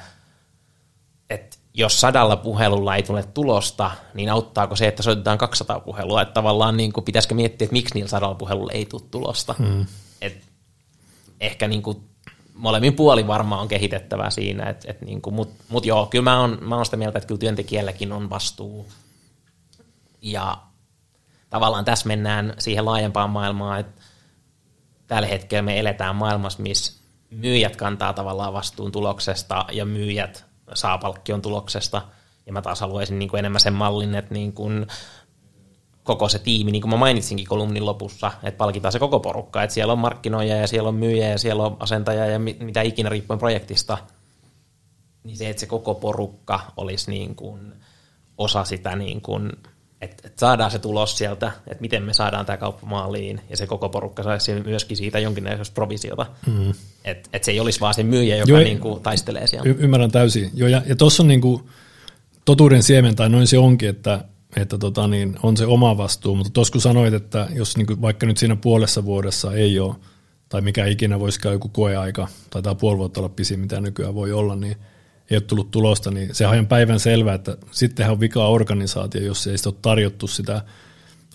[1.29, 6.33] että jos sadalla puhelulla ei tule tulosta, niin auttaako se, että soitetaan 200 puhelua, että
[6.33, 9.55] tavallaan niin kuin pitäisikö miettiä, että miksi niillä sadalla puhelulla ei tule tulosta.
[9.59, 9.85] Mm.
[10.21, 10.41] Et
[11.39, 11.97] ehkä niin kuin
[12.55, 16.57] molemmin puoli varmaan on kehitettävää siinä, et, et niin mutta mut joo, kyllä mä oon,
[16.61, 18.87] mä oon sitä mieltä, että kyllä työntekijälläkin on vastuu
[20.21, 20.57] ja
[21.49, 24.01] tavallaan tässä mennään siihen laajempaan maailmaan, että
[25.07, 26.93] tällä hetkellä me eletään maailmassa, missä
[27.29, 32.01] myyjät kantaa tavallaan vastuun tuloksesta ja myyjät saa palkkion tuloksesta.
[32.45, 34.87] Ja mä taas haluaisin niin kuin enemmän sen mallin, että niin kuin
[36.05, 39.73] koko se tiimi, niin kuin mä mainitsinkin kolumnin lopussa, että palkitaan se koko porukka, että
[39.73, 43.39] siellä on markkinoija ja siellä on myyjä ja siellä on asentaja ja mitä ikinä riippuen
[43.39, 43.97] projektista,
[45.23, 47.73] niin se, että se koko porukka olisi niin kuin
[48.37, 49.51] osa sitä, niin kuin,
[50.01, 53.67] että, että saadaan se tulos sieltä, että miten me saadaan tämä kauppa maaliin, ja se
[53.67, 56.25] koko porukka saisi myöskin siitä jonkinlaista provisiota.
[56.47, 56.73] Mm.
[57.05, 59.69] Että että se ei olisi vaan se myyjä, joka Joo, niin kuin taistelee siellä.
[59.69, 60.51] Y- ymmärrän täysin.
[60.53, 61.63] Joo, ja, ja tuossa on niin kuin
[62.45, 64.25] totuuden siemen, tai noin se onkin, että
[64.61, 68.01] että tota niin, on se oma vastuu, mutta tuossa kun sanoit, että jos niin kuin
[68.01, 69.95] vaikka nyt siinä puolessa vuodessa ei ole,
[70.49, 74.31] tai mikä ikinä voisikaan joku koeaika, tai tämä puoli vuotta olla pisin, mitä nykyään voi
[74.31, 74.77] olla, niin
[75.29, 79.47] ei ole tullut tulosta, niin se on päivän selvä, että sittenhän on vika organisaatio, jos
[79.47, 80.61] ei sitä ole tarjottu sitä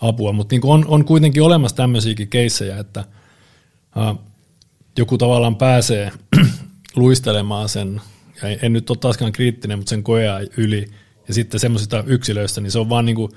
[0.00, 0.32] apua.
[0.32, 3.04] Mutta niin on, on kuitenkin olemassa tämmöisiäkin keissejä, että
[3.96, 4.14] ää,
[4.98, 6.12] joku tavallaan pääsee
[6.96, 8.00] luistelemaan sen,
[8.42, 10.90] ja en nyt ole taaskaan kriittinen, mutta sen koea yli,
[11.30, 13.32] ja sitten semmoisista yksilöistä, niin se on vaan niin kuin,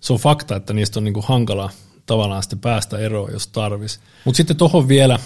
[0.00, 1.70] se on fakta, että niistä on niin kuin hankala
[2.06, 4.00] tavallaan sitten päästä eroon, jos tarvis.
[4.24, 5.18] Mutta sitten tuohon vielä,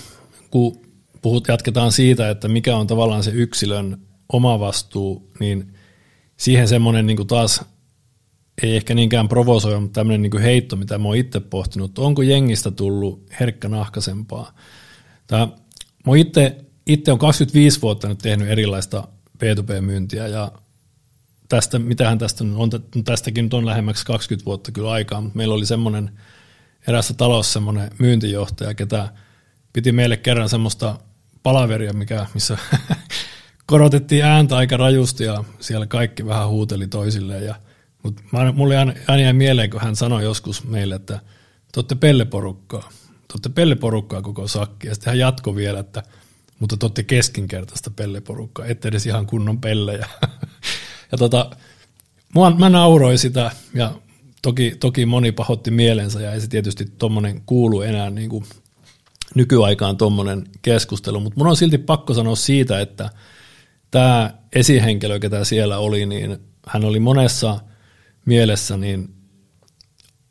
[0.50, 0.80] kun
[1.22, 3.98] puhut, jatketaan siitä, että mikä on tavallaan se yksilön
[4.32, 5.74] oma vastuu, niin
[6.36, 7.64] siihen semmoinen niin taas
[8.62, 12.70] ei ehkä niinkään provosoiva, mutta tämmöinen niin heitto, mitä mä oon itse pohtinut, onko jengistä
[12.70, 14.54] tullut herkkänahkaisempaa.
[15.26, 15.48] Tämä,
[16.06, 19.08] mä itse, itse on 25 vuotta nyt tehnyt erilaista
[19.44, 20.52] B2B-myyntiä ja
[21.50, 22.70] tästä, mitähän tästä on,
[23.04, 26.10] tästäkin nyt on lähemmäksi 20 vuotta kyllä aikaa, mutta meillä oli semmoinen
[26.88, 29.08] erässä talossa semmoinen myyntijohtaja, ketä
[29.72, 30.98] piti meille kerran semmoista
[31.42, 32.58] palaveria, mikä, missä
[33.66, 37.44] korotettiin ääntä aika rajusti ja siellä kaikki vähän huuteli toisilleen.
[37.44, 37.54] Ja,
[38.02, 41.20] mutta mulle aina, jäi mieleen, kun hän sanoi joskus meille, että
[41.72, 42.88] te olette pelleporukkaa.
[43.08, 44.86] Te olette pelleporukkaa koko sakki.
[44.86, 46.02] Ja sitten hän jatkoi vielä, että
[46.58, 50.08] mutta te olette keskinkertaista pelleporukkaa, ette edes ihan kunnon pellejä.
[51.12, 51.50] ja tota,
[52.34, 53.92] mua, mä nauroin sitä ja
[54.42, 58.44] toki, toki moni pahotti mielensä ja ei se tietysti tuommoinen kuulu enää niin kuin
[59.34, 63.10] nykyaikaan tuommoinen keskustelu, mutta mun on silti pakko sanoa siitä, että–
[63.90, 67.60] tämä esihenkilö, ketä siellä oli, niin hän oli monessa
[68.24, 69.14] mielessä niin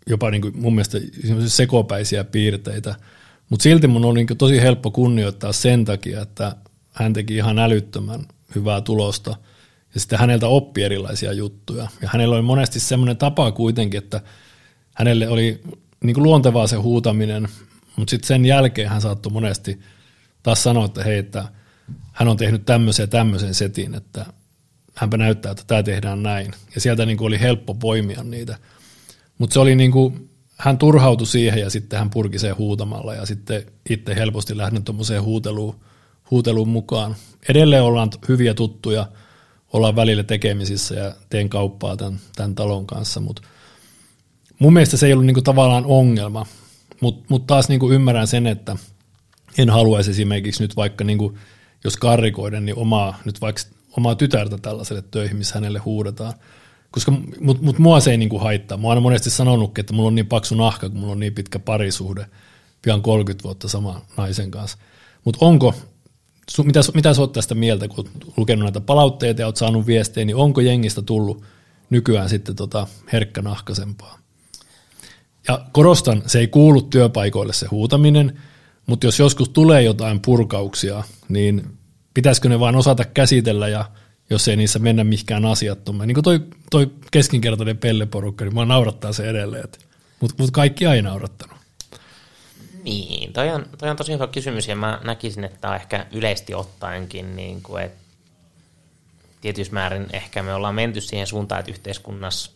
[0.10, 0.98] jopa niin kuin mun mielestä
[1.48, 2.96] sekopäisiä piirteitä,
[3.50, 6.56] mutta silti mun on niin tosi helppo kunnioittaa sen takia, että
[6.94, 9.36] hän teki ihan älyttömän hyvää tulosta
[9.94, 11.88] ja sitten häneltä oppi erilaisia juttuja.
[12.02, 14.22] Ja hänellä oli monesti semmoinen tapa kuitenkin, että
[14.96, 15.62] hänelle oli
[16.04, 17.48] niin kuin luontevaa se huutaminen,
[17.96, 19.80] mutta sitten sen jälkeen hän saattoi monesti
[20.44, 21.46] taas sanoa, että hei, että–
[22.20, 24.26] hän on tehnyt tämmöisen ja tämmöisen setin, että
[24.96, 26.52] hänpä näyttää, että tämä tehdään näin.
[26.76, 28.58] Ja sieltä niin kuin oli helppo poimia niitä.
[29.38, 33.26] Mutta se oli niin kuin, hän turhautui siihen ja sitten hän purki sen huutamalla ja
[33.26, 35.76] sitten itse helposti lähdin tuommoiseen huuteluun,
[36.32, 37.16] huuteluun mukaan.
[37.50, 39.06] Edelleen ollaan hyviä tuttuja,
[39.74, 43.42] ollaan välillä tekemisissä ja teen kauppaa tämän, tämän talon kanssa, mutta
[44.60, 46.46] mun mielestä se ei ollut niin kuin tavallaan ongelma,
[47.02, 48.76] mutta mut taas niin kuin ymmärrän sen, että
[49.58, 51.38] en haluaisi esimerkiksi nyt vaikka niin kuin
[51.84, 53.62] jos karrikoiden, niin omaa, nyt vaikka
[53.98, 56.34] omaa tytärtä tällaiselle töihin, missä hänelle huudetaan.
[56.92, 58.78] Koska, mut, mut mua se ei niinku haittaa.
[58.78, 61.60] Mä oon monesti sanonut, että mulla on niin paksu nahka, kun mulla on niin pitkä
[61.60, 62.26] parisuhde,
[62.82, 64.78] pian 30 vuotta sama naisen kanssa.
[65.26, 65.76] Mutta onko,
[66.50, 70.26] su, mitä, mitä sä oot tästä mieltä, kun lukenut näitä palautteita ja oot saanut viestejä,
[70.26, 71.44] niin onko jengistä tullut
[71.90, 74.20] nykyään sitten tota herkkänahkaisempaa?
[75.48, 78.40] Ja korostan, se ei kuulu työpaikoille se huutaminen,
[78.86, 81.78] mutta jos joskus tulee jotain purkauksia, niin
[82.14, 83.86] pitäisikö ne vain osata käsitellä ja
[84.30, 86.08] jos ei niissä mennä mihinkään asiattomaan.
[86.08, 86.40] Niin kuin toi,
[86.72, 89.70] toi keskinkertainen pelleporukka, niin mua naurattaa se edelleen.
[90.20, 91.59] Mutta mut kaikki ei naurattanut.
[92.84, 96.54] Niin, toi on, toi on tosi hyvä kysymys ja mä näkisin, että on ehkä yleisesti
[96.54, 98.04] ottaenkin, niin kuin, että
[99.42, 102.52] tietyssä määrin ehkä me ollaan menty siihen suuntaan, että yhteiskunnassa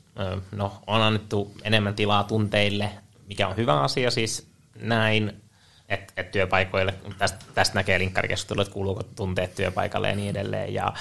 [0.52, 2.90] no, on annettu enemmän tilaa tunteille,
[3.28, 4.48] mikä on hyvä asia siis
[4.80, 5.42] näin,
[5.90, 10.74] että et työpaikoille, tästä, tästä näkee linkkarikeskustelu, että kuuluuko tunteet työpaikalle ja niin edelleen.
[10.74, 10.94] Ja,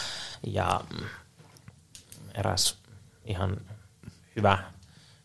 [0.46, 1.06] ja mm,
[2.34, 2.78] eräs
[3.24, 3.56] ihan
[4.36, 4.58] hyvä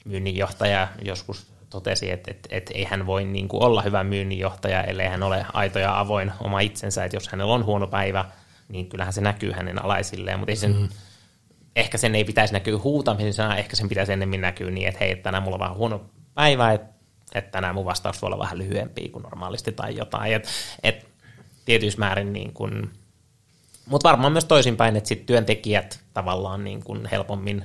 [0.05, 5.07] myynninjohtaja joskus totesi, että, että, että ei hän voi niin kuin olla hyvä myynninjohtaja, ellei
[5.07, 8.25] hän ole aito ja avoin oma itsensä, että jos hänellä on huono päivä,
[8.67, 10.89] niin kyllähän se näkyy hänen alaisilleen, mutta ei sen, mm.
[11.75, 15.43] ehkä sen ei pitäisi näkyä huutamisena, ehkä sen pitäisi ennemmin näkyä niin, että hei, tänään
[15.43, 16.01] mulla on vähän huono
[16.33, 16.97] päivä, että
[17.35, 20.33] että tänään mun vastaus voi olla vähän lyhyempi kuin normaalisti tai jotain.
[20.33, 20.47] Et,
[20.83, 21.07] et
[21.65, 22.91] tietyissä määrin niin kuin,
[23.85, 27.63] mutta varmaan myös toisinpäin, että sit työntekijät tavallaan niin kuin helpommin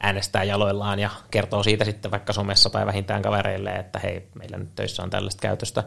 [0.00, 4.74] äänestää jaloillaan ja kertoo siitä sitten vaikka somessa tai vähintään kavereille, että hei, meillä nyt
[4.74, 5.84] töissä on tällaista käytöstä.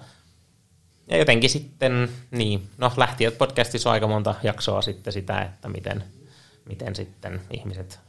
[1.07, 6.03] Ja jotenkin sitten, niin, no lähtiöt podcastissa on aika monta jaksoa sitten sitä, että miten,
[6.65, 7.99] miten sitten ihmiset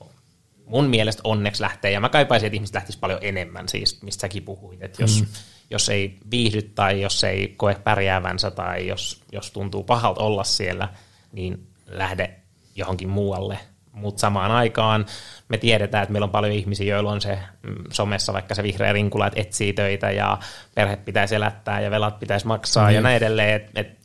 [0.67, 4.43] mun mielestä onneksi lähtee, ja mä kaipaisin, että ihmiset lähtisivät paljon enemmän, siis mistä säkin
[4.43, 5.27] puhuit, että jos, mm.
[5.71, 10.88] jos ei viihdy tai jos ei koe pärjäävänsä tai jos, jos tuntuu pahalta olla siellä,
[11.33, 12.35] niin lähde
[12.75, 13.59] johonkin muualle.
[13.93, 15.07] Mutta samaan aikaan
[15.49, 18.93] me tiedetään, että meillä on paljon ihmisiä, joilla on se mm, somessa vaikka se vihreä
[18.93, 20.39] rinkula, että etsii töitä ja
[20.75, 22.95] perhe pitäisi elättää ja velat pitäisi maksaa mm.
[22.95, 23.57] ja näin edelleen.
[23.57, 23.99] Et, et,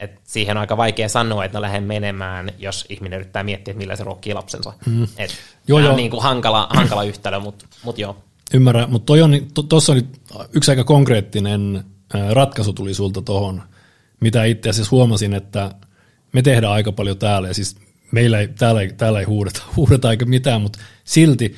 [0.00, 3.78] et siihen on aika vaikea sanoa, että no lähden menemään, jos ihminen yrittää miettiä, että
[3.78, 4.72] millä se ruokkii lapsensa.
[4.86, 5.04] Mm.
[5.16, 5.30] Et
[5.68, 5.90] joo, joo.
[5.90, 8.16] on niin kuin hankala, hankala yhtälö, mutta mut joo.
[8.54, 9.12] Ymmärrän, mutta
[9.68, 10.04] tuossa to, oli
[10.52, 11.84] yksi aika konkreettinen
[12.32, 13.62] ratkaisu tuli sulta tuohon,
[14.20, 15.74] mitä itse asiassa huomasin, että
[16.32, 17.76] me tehdään aika paljon täällä, ja siis
[18.10, 21.54] meillä ei, täällä, ei, täällä ei huudeta, huudeta eikä mitään, mutta silti,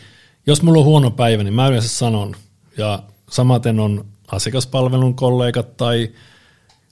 [0.46, 2.36] jos mulla on huono päivä, niin mä yleensä sanon,
[2.76, 6.10] ja samaten on asiakaspalvelun kollegat tai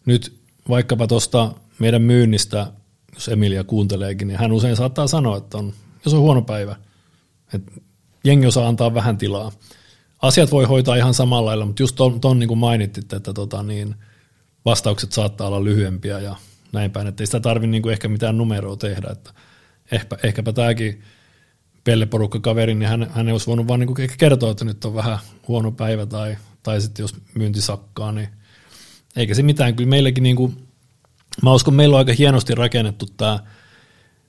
[0.06, 2.66] nyt vaikkapa tuosta meidän myynnistä,
[3.14, 5.72] jos Emilia kuunteleekin, niin hän usein saattaa sanoa, että on,
[6.04, 6.76] jos on huono päivä,
[7.54, 7.72] että
[8.24, 9.52] jengi osaa antaa vähän tilaa.
[10.22, 13.62] Asiat voi hoitaa ihan samalla lailla, mutta just ton, ton niin kuin mainittit, että tota,
[13.62, 13.94] niin
[14.64, 16.36] vastaukset saattaa olla lyhyempiä ja
[16.72, 19.30] näin päin, että ei sitä tarvitse niin ehkä mitään numeroa tehdä, että
[19.92, 21.02] ehkä, ehkäpä tämäkin
[21.84, 26.06] pelleporukka-kaveri, niin hän, hän olisi voinut vaan niin kertoa, että nyt on vähän huono päivä
[26.06, 28.28] tai, tai sitten jos myynti sakkaa, niin
[29.16, 29.76] eikä se mitään.
[29.76, 30.68] Kyllä meilläkin, niin kuin,
[31.42, 33.38] mä uskon, meillä on aika hienosti rakennettu tämä,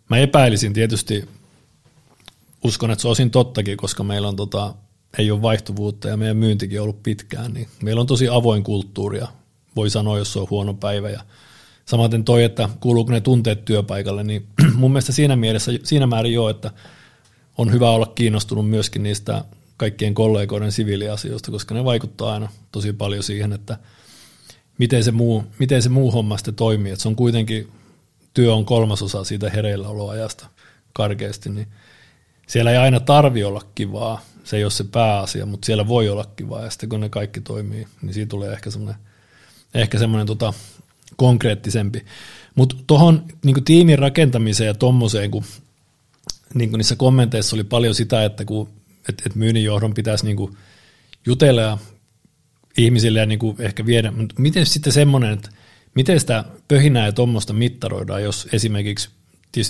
[0.09, 1.29] mä epäilisin tietysti,
[2.63, 4.73] uskon, että se on osin tottakin, koska meillä on tota,
[5.17, 9.19] ei ole vaihtuvuutta ja meidän myyntikin on ollut pitkään, niin meillä on tosi avoin kulttuuri
[9.19, 9.27] ja
[9.75, 11.23] voi sanoa, jos se on huono päivä ja
[11.91, 16.49] Samaten toi, että kuuluuko ne tunteet työpaikalle, niin mun mielestä siinä mielessä, siinä määrin jo,
[16.49, 16.71] että
[17.57, 19.45] on hyvä olla kiinnostunut myöskin niistä
[19.77, 23.77] kaikkien kollegoiden siviiliasioista, koska ne vaikuttaa aina tosi paljon siihen, että
[24.77, 26.91] miten se muu, miten se muu homma sitten toimii.
[26.91, 27.67] Että se on kuitenkin,
[28.33, 30.47] työ on kolmasosa siitä hereilläoloajasta
[30.93, 31.67] karkeasti, niin
[32.47, 36.25] siellä ei aina tarvi olla kivaa, se ei ole se pääasia, mutta siellä voi olla
[36.35, 39.01] kivaa, ja sitten kun ne kaikki toimii, niin siitä tulee ehkä semmoinen,
[39.73, 40.53] ehkä semmoinen tota,
[41.21, 42.05] konkreettisempi.
[42.55, 45.43] Mutta tuohon niin tiimin rakentamiseen ja tuommoiseen, kun
[46.53, 48.69] niin niissä kommenteissa oli paljon sitä, että kun,
[49.09, 50.57] et, et myynnin johdon pitäisi niin
[51.25, 51.77] jutella ja
[52.77, 55.49] ihmisille ja niin ehkä viedä, mutta miten sitten semmoinen, että
[55.95, 59.09] miten sitä pöhinää ja tuommoista mittaroidaan, jos esimerkiksi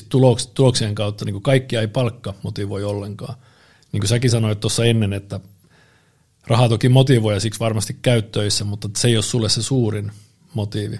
[0.09, 3.35] tuloks, tuloksien kautta niin kaikkia ei palkka motivoi ollenkaan.
[3.91, 5.39] Niin kuin säkin sanoit tuossa ennen, että
[6.47, 10.11] raha toki motivoi ja siksi varmasti käyttöissä, mutta se ei ole sulle se suurin
[10.53, 10.99] motiivi.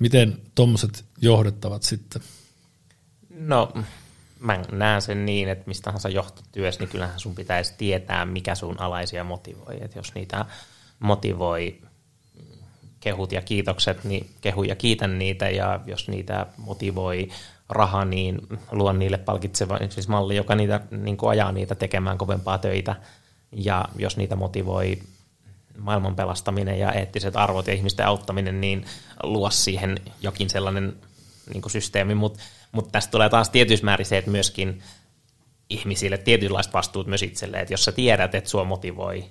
[0.00, 2.22] Miten tuommoiset johdettavat sitten?
[3.30, 3.72] No,
[4.40, 8.80] mä näen sen niin, että mistä tahansa johtotyössä, niin kyllähän sun pitäisi tietää, mikä sun
[8.80, 9.78] alaisia motivoi.
[9.80, 10.44] Et jos niitä
[10.98, 11.80] motivoi
[13.00, 17.28] kehut ja kiitokset, niin kehu ja kiitän niitä, ja jos niitä motivoi
[17.68, 18.38] raha, niin
[18.72, 22.96] luon niille palkitseva siis malli, joka niitä, niin ajaa niitä tekemään kovempaa töitä.
[23.52, 24.98] Ja jos niitä motivoi
[25.78, 28.84] maailman pelastaminen ja eettiset arvot ja ihmisten auttaminen, niin
[29.22, 30.96] luo siihen jokin sellainen
[31.52, 34.82] niin kuin systeemi, mutta mut tästä tulee taas tietyssä määrin se, että myöskin
[35.70, 39.24] ihmisille tietynlaiset vastuut myös itselleen, että jos sä tiedät, että sua motivoi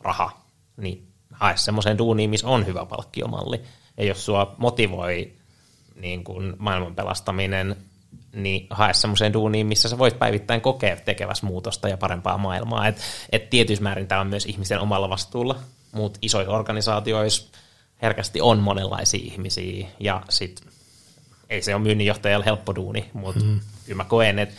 [0.00, 3.60] raha, niin hae semmoisen duuniin, missä on hyvä palkkiomalli.
[3.96, 5.32] Ja jos sua motivoi
[5.94, 7.76] niin kuin maailman pelastaminen,
[8.34, 12.88] niin hae semmoiseen duuniin, missä sä voit päivittäin kokea tekevässä muutosta ja parempaa maailmaa.
[12.88, 12.96] Et,
[13.32, 15.58] et tietyssä määrin tämä on myös ihmisen omalla vastuulla
[15.92, 17.58] mutta isoissa organisaatioissa
[18.02, 20.60] herkästi on monenlaisia ihmisiä ja sit
[21.48, 23.60] ei se ole myynninjohtajalle helppo duuni, mutta mm.
[23.84, 24.54] kyllä mä koen, että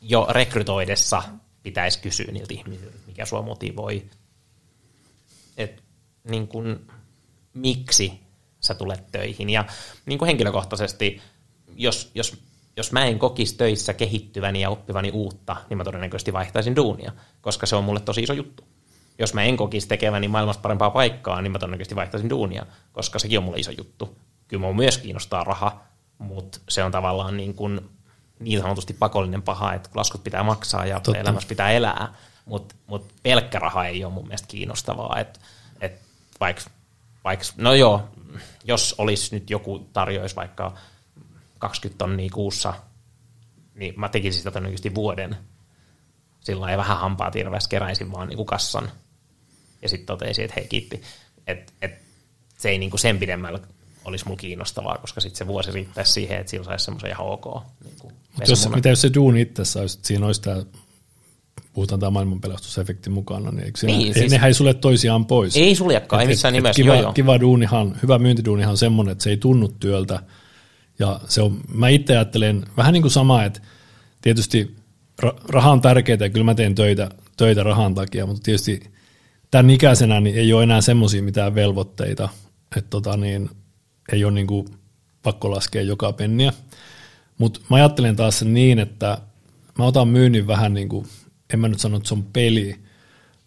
[0.00, 1.22] jo rekrytoidessa
[1.62, 4.02] pitäisi kysyä niiltä ihmisiltä, mikä sua motivoi.
[5.56, 5.82] Et,
[6.24, 6.86] niin kun,
[7.54, 8.20] miksi
[8.60, 9.50] sä tulet töihin.
[9.50, 9.64] Ja
[10.06, 11.20] niin kuin henkilökohtaisesti,
[11.76, 12.36] jos, jos,
[12.76, 17.66] jos mä en kokisi töissä kehittyväni ja oppivani uutta, niin mä todennäköisesti vaihtaisin duunia, koska
[17.66, 18.69] se on mulle tosi iso juttu
[19.20, 23.38] jos mä en kokisi tekeväni maailmasta parempaa paikkaa, niin mä todennäköisesti vaihtaisin duunia, koska sekin
[23.38, 24.18] on mulle iso juttu.
[24.48, 25.80] Kyllä mua myös kiinnostaa raha,
[26.18, 27.90] mutta se on tavallaan niin, kuin
[28.38, 31.20] niin sanotusti pakollinen paha, että laskut pitää maksaa ja Totta.
[31.20, 35.18] elämässä pitää elää, mutta mut pelkkä raha ei ole mun mielestä kiinnostavaa.
[35.18, 35.40] Et,
[35.80, 36.00] et
[36.40, 36.62] vaikka,
[37.24, 38.08] vaik, no joo,
[38.64, 40.74] jos olisi nyt joku tarjoisi vaikka
[41.58, 42.74] 20 tonnia kuussa,
[43.74, 45.36] niin mä tekisin sitä todennäköisesti vuoden.
[46.40, 48.90] Sillä ei vähän hampaa tirveässä keräisin vaan niin kuin kassan
[49.82, 51.02] ja sitten totesin, että hei kiitti,
[51.46, 51.92] että et,
[52.58, 53.58] se ei niinku sen pidemmällä
[54.04, 57.44] olisi mulla kiinnostavaa, koska sitten se vuosi riittäisi siihen, että sillä saisi semmoisen ihan ok.
[57.84, 60.62] Niin jos, mitä jos se duuni itse saisi, että siinä olisi tämä
[61.72, 65.56] puhutaan tämä maailmanpelastusefekti mukana, niin, eikö siinä, Niin, siis- nehän ei sulle toisiaan pois.
[65.56, 66.82] Ei suljekaan, ei Et- missään et- nimessä.
[66.82, 67.12] Kiva, joo, joo.
[67.12, 70.22] kiva duunihan, hyvä myyntiduunihan on semmoinen, että se ei tunnu työltä.
[70.98, 73.60] Ja se on, mä itse ajattelen vähän niin kuin sama, että
[74.22, 74.76] tietysti
[75.24, 78.82] ra- raha on tärkeää ja kyllä mä teen töitä, töitä rahan takia, mutta tietysti
[79.50, 82.28] tämän ikäisenä niin ei ole enää semmoisia mitään velvoitteita,
[82.76, 83.50] että tota niin,
[84.12, 84.66] ei ole niin kuin
[85.22, 86.52] pakko laskea joka penniä.
[87.38, 89.18] Mutta mä ajattelen taas sen niin, että
[89.78, 91.06] mä otan myynnin vähän niin kuin,
[91.52, 92.76] en mä nyt sano, että se on peli,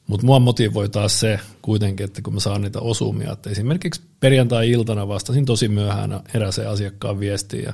[0.07, 5.07] mutta mua motivoi taas se kuitenkin, että kun mä saan niitä osumia, että esimerkiksi perjantai-iltana
[5.07, 7.73] vastasin tosi myöhään eräseen asiakkaan viestiin ja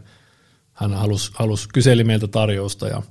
[0.74, 3.02] hän halusi, halusi kyseli meiltä tarjousta ja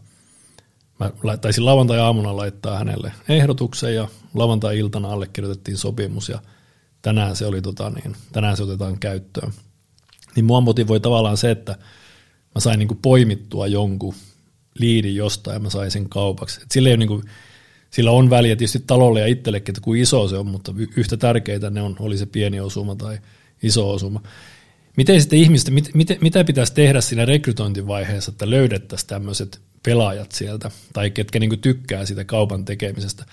[0.99, 6.43] mä taisin lauantai-aamuna laittaa hänelle ehdotuksen ja lauantai-iltana allekirjoitettiin sopimus ja
[7.03, 9.53] tänään se, oli tota niin, tänään se otetaan käyttöön.
[10.37, 11.73] Niin mua motivoi tavallaan se, että
[12.55, 14.15] mä sain niin kuin poimittua jonkun
[14.79, 16.61] liidin jostain ja mä sain sen kaupaksi.
[16.63, 17.23] Et sillä, ei niin kuin,
[17.91, 21.71] sillä on väliä tietysti talolle ja itsellekin, että kuin iso se on, mutta yhtä tärkeitä
[21.71, 23.19] ne on, oli se pieni osuma tai
[23.63, 24.23] iso osuma.
[24.97, 30.71] Miten sitten ihmistä, mit, mit, mitä pitäisi tehdä siinä rekrytointivaiheessa, että löydettäisiin tämmöiset pelaajat sieltä,
[30.93, 33.25] tai ketkä niin tykkää sitä kaupan tekemisestä.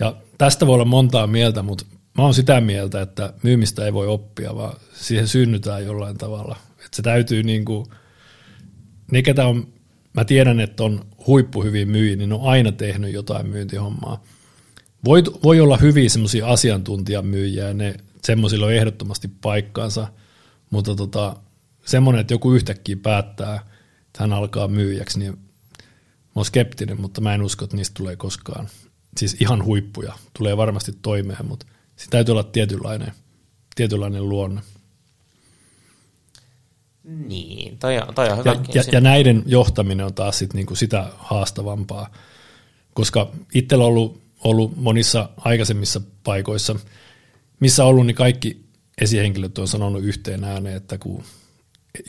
[0.00, 1.84] Ja tästä voi olla montaa mieltä, mutta
[2.18, 6.56] mä oon sitä mieltä, että myymistä ei voi oppia, vaan siihen synnytään jollain tavalla.
[6.70, 7.86] Että se täytyy niin kuin,
[9.12, 9.68] ne ketä on,
[10.12, 14.22] mä tiedän, että on huippuhyviä myyjiä, niin on aina tehnyt jotain myyntihommaa.
[15.04, 20.08] Voi, voi olla hyviä semmoisia asiantuntijamyyjiä ja ne semmoisilla on ehdottomasti paikkaansa,
[20.70, 21.36] mutta tota,
[21.84, 23.54] semmoinen, että joku yhtäkkiä päättää,
[24.06, 25.38] että hän alkaa myyjäksi, niin
[26.38, 28.68] oon skeptinen, mutta mä en usko, että niistä tulee koskaan.
[29.16, 33.12] Siis ihan huippuja, tulee varmasti toimeen, mutta se täytyy olla tietynlainen,
[33.74, 34.60] tietynlainen luonne.
[37.04, 38.52] Niin, toi on, toi on hyvä.
[38.52, 42.12] Ja, ja, ja näiden johtaminen on taas sit niinku sitä haastavampaa,
[42.94, 46.76] koska itsellä on ollut, ollut monissa aikaisemmissa paikoissa,
[47.60, 48.64] missä on ollut, niin kaikki
[49.00, 51.24] esihenkilöt on sanonut yhteen ääneen, että kun,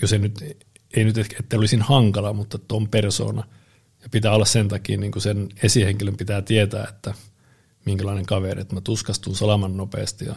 [0.02, 0.58] jos ei nyt,
[0.96, 3.44] ei nyt että olisin hankala, mutta että on persona,
[4.04, 7.14] ja pitää olla sen takia, niin kuin sen esihenkilön pitää tietää, että
[7.86, 10.36] minkälainen kaveri, että mä tuskastun salaman nopeasti ja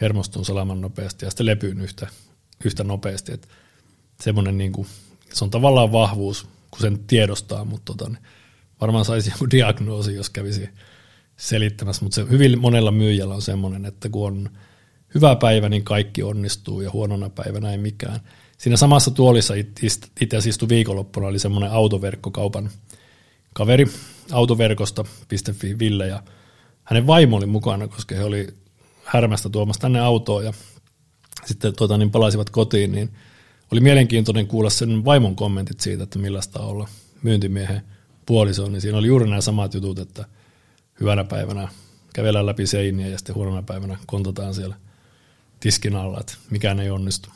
[0.00, 2.08] hermostun salaman nopeasti ja sitten lepyyn yhtä,
[2.64, 3.48] yhtä nopeasti, että
[4.20, 4.88] semmoinen niin kuin,
[5.32, 8.22] se on tavallaan vahvuus, kun sen tiedostaa, mutta tota, niin
[8.80, 10.68] varmaan saisi joku diagnoosi, jos kävisi
[11.36, 14.50] selittämässä, mutta se hyvin monella myyjällä on semmoinen, että kun on
[15.14, 18.20] hyvä päivä, niin kaikki onnistuu ja huonona päivänä ei mikään.
[18.62, 22.70] Siinä samassa tuolissa itse asiassa istui viikonloppuna, oli semmoinen autoverkkokaupan
[23.52, 23.86] kaveri
[24.32, 26.22] autoverkosta.fi Ville ja
[26.84, 28.48] hänen vaimo oli mukana, koska he oli
[29.04, 30.52] härmästä tuomassa tänne autoa ja
[31.44, 33.10] sitten tuota, niin palasivat kotiin, niin
[33.72, 36.88] oli mielenkiintoinen kuulla sen vaimon kommentit siitä, että millaista olla
[37.22, 37.82] myyntimiehen
[38.26, 40.24] puoliso, niin siinä oli juuri nämä samat jutut, että
[41.00, 41.68] hyvänä päivänä
[42.14, 44.76] kävellään läpi seiniä ja sitten huonona päivänä kontataan siellä
[45.60, 47.28] tiskin alla, että mikään ei onnistu.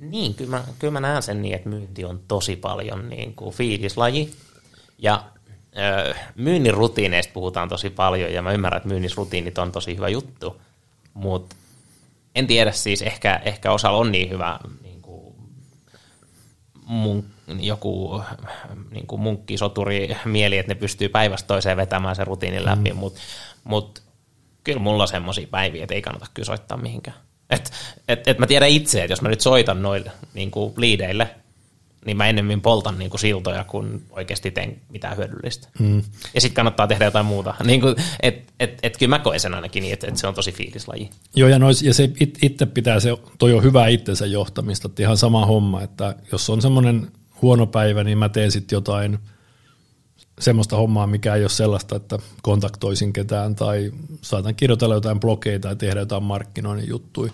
[0.00, 3.54] Niin, kyllä mä, kyllä mä näen sen niin, että myynti on tosi paljon niin kuin
[3.54, 4.32] fiilislaji.
[4.98, 5.24] Ja
[5.78, 10.62] ö, myynnin rutiineista puhutaan tosi paljon, ja mä ymmärrän, että myynnisrutiinit on tosi hyvä juttu.
[11.14, 11.56] Mutta
[12.34, 15.34] en tiedä siis, ehkä, ehkä osalla on niin hyvä niin kuin
[16.84, 17.24] mun,
[17.60, 18.22] joku
[18.90, 22.96] niin kuin munkki, soturi mieli, että ne pystyy päivästä toiseen vetämään sen rutiinin läpi, mm.
[22.96, 23.20] mutta
[23.64, 24.02] mut,
[24.64, 27.16] kyllä mulla on semmoisia päiviä, että ei kannata kyllä soittaa mihinkään.
[27.50, 27.72] Et,
[28.08, 31.30] et, et mä tiedän itse, että jos mä nyt soitan noille niin kuin liideille,
[32.06, 35.68] niin mä ennemmin poltan niin kuin siltoja, kun oikeasti teen mitään hyödyllistä.
[35.78, 36.02] Mm.
[36.34, 37.54] Ja sitten kannattaa tehdä jotain muuta.
[37.64, 40.34] Niin kuin, et, et, et, kyllä mä koen sen ainakin niin, että, että se on
[40.34, 41.10] tosi fiilislaji.
[41.36, 45.02] Joo, ja, nois, ja se it, itse pitää, se, toi on hyvä itsensä johtamista, että
[45.02, 47.08] ihan sama homma, että jos on semmoinen
[47.42, 49.18] huono päivä, niin mä teen sitten jotain
[50.40, 55.76] semmoista hommaa, mikä ei ole sellaista, että kontaktoisin ketään tai saatan kirjoitella jotain blogeita tai
[55.76, 57.32] tehdä jotain markkinoinnin juttuja.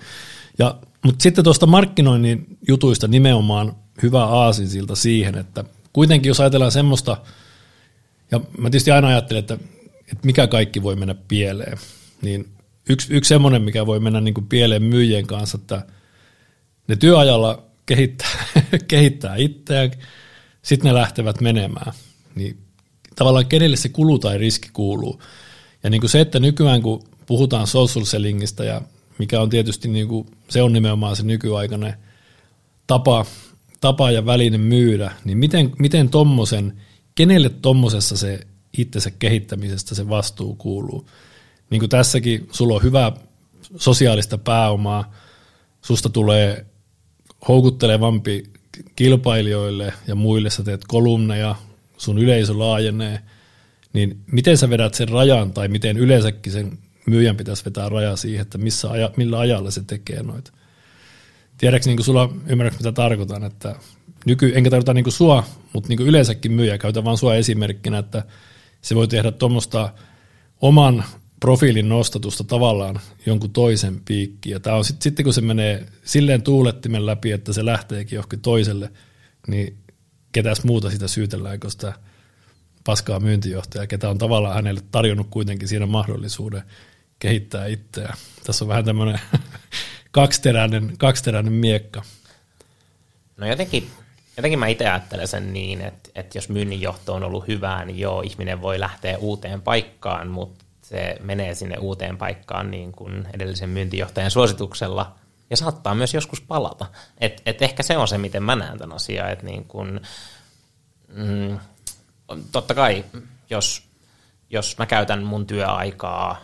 [0.59, 7.17] Ja, mutta sitten tuosta markkinoinnin jutuista nimenomaan hyvä aasinsilta siihen, että kuitenkin jos ajatellaan semmoista,
[8.31, 9.55] ja mä tietysti aina ajattelen, että,
[10.01, 11.79] että mikä kaikki voi mennä pieleen,
[12.23, 12.49] niin
[12.89, 15.83] yksi, yksi semmoinen, mikä voi mennä niin kuin pieleen myyjien kanssa, että
[16.89, 18.31] ne työajalla kehittää,
[18.89, 19.91] kehittää itseään,
[20.63, 21.93] sitten ne lähtevät menemään,
[22.35, 22.66] niin
[23.17, 25.23] tavallaan kenelle se kulu tai riski kuuluu.
[25.83, 28.83] Ja niin kuin se, että nykyään kun puhutaan social sellingistä ja
[29.19, 31.95] mikä on tietysti niin kuin, se on nimenomaan se nykyaikainen
[32.87, 33.27] tapa,
[33.81, 36.73] tapa ja väline myydä, niin miten, miten tommosen,
[37.15, 38.41] kenelle tommosessa se
[38.79, 41.09] itsensä kehittämisestä se vastuu kuuluu.
[41.71, 43.13] Niin kuin tässäkin, sulla on hyvä
[43.77, 45.15] sosiaalista pääomaa,
[45.83, 46.67] susta tulee
[47.49, 48.45] houkuttelevampi
[48.97, 51.55] kilpailijoille ja muille, sä teet kolumneja,
[51.97, 53.21] sun yleisö laajenee,
[53.93, 58.43] niin miten sä vedät sen rajan tai miten yleensäkin sen myyjän pitäisi vetää raja siihen,
[58.43, 60.53] että missä aja, millä ajalla se tekee noita.
[61.59, 63.77] Tiedätkö niin sulla, ymmärrätkö mitä tarkoitan, että
[64.27, 68.23] nyky, enkä tarkoita niin sua, mutta niin yleensäkin myyjä, käytä vaan sua esimerkkinä, että
[68.81, 69.93] se voi tehdä tuommoista
[70.61, 71.05] oman
[71.41, 74.53] profiilin nostatusta tavallaan jonkun toisen piikkiin.
[74.53, 78.41] Ja tämä on sit, sitten kun se menee silleen tuulettimen läpi, että se lähteekin johonkin
[78.41, 78.91] toiselle,
[79.49, 79.77] niin
[80.37, 81.93] ketäs muuta sitä syytellään, kun sitä
[82.85, 86.63] paskaa myyntijohtaja, ketä on tavallaan hänelle tarjonnut kuitenkin siinä mahdollisuuden
[87.19, 88.15] kehittää itseä.
[88.45, 89.21] Tässä on vähän tämmöinen
[90.11, 92.03] kaksiteräinen, kaksiteräinen miekka.
[93.37, 93.91] No jotenkin,
[94.37, 97.99] jotenkin mä itse ajattelen sen niin, että, että jos myynnin johto on ollut hyvää, niin
[97.99, 103.71] joo, ihminen voi lähteä uuteen paikkaan, mutta se menee sinne uuteen paikkaan niin kuin edellisen
[103.71, 105.15] myyntijohtajan suosituksella
[105.51, 106.87] ja saattaa myös joskus palata.
[107.19, 109.31] Et, et ehkä se on se, miten mä näen tämän asian.
[109.31, 110.01] Et niin kuin,
[111.09, 111.59] mm,
[112.53, 113.05] totta kai,
[113.51, 113.89] jos,
[114.51, 116.41] jos mä käytän mun työaikaa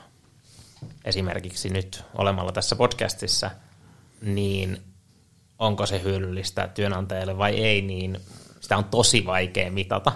[1.05, 3.51] esimerkiksi nyt olemalla tässä podcastissa,
[4.23, 4.83] niin
[5.59, 8.21] onko se hyödyllistä työnantajalle vai ei, niin
[8.61, 10.13] sitä on tosi vaikea mitata.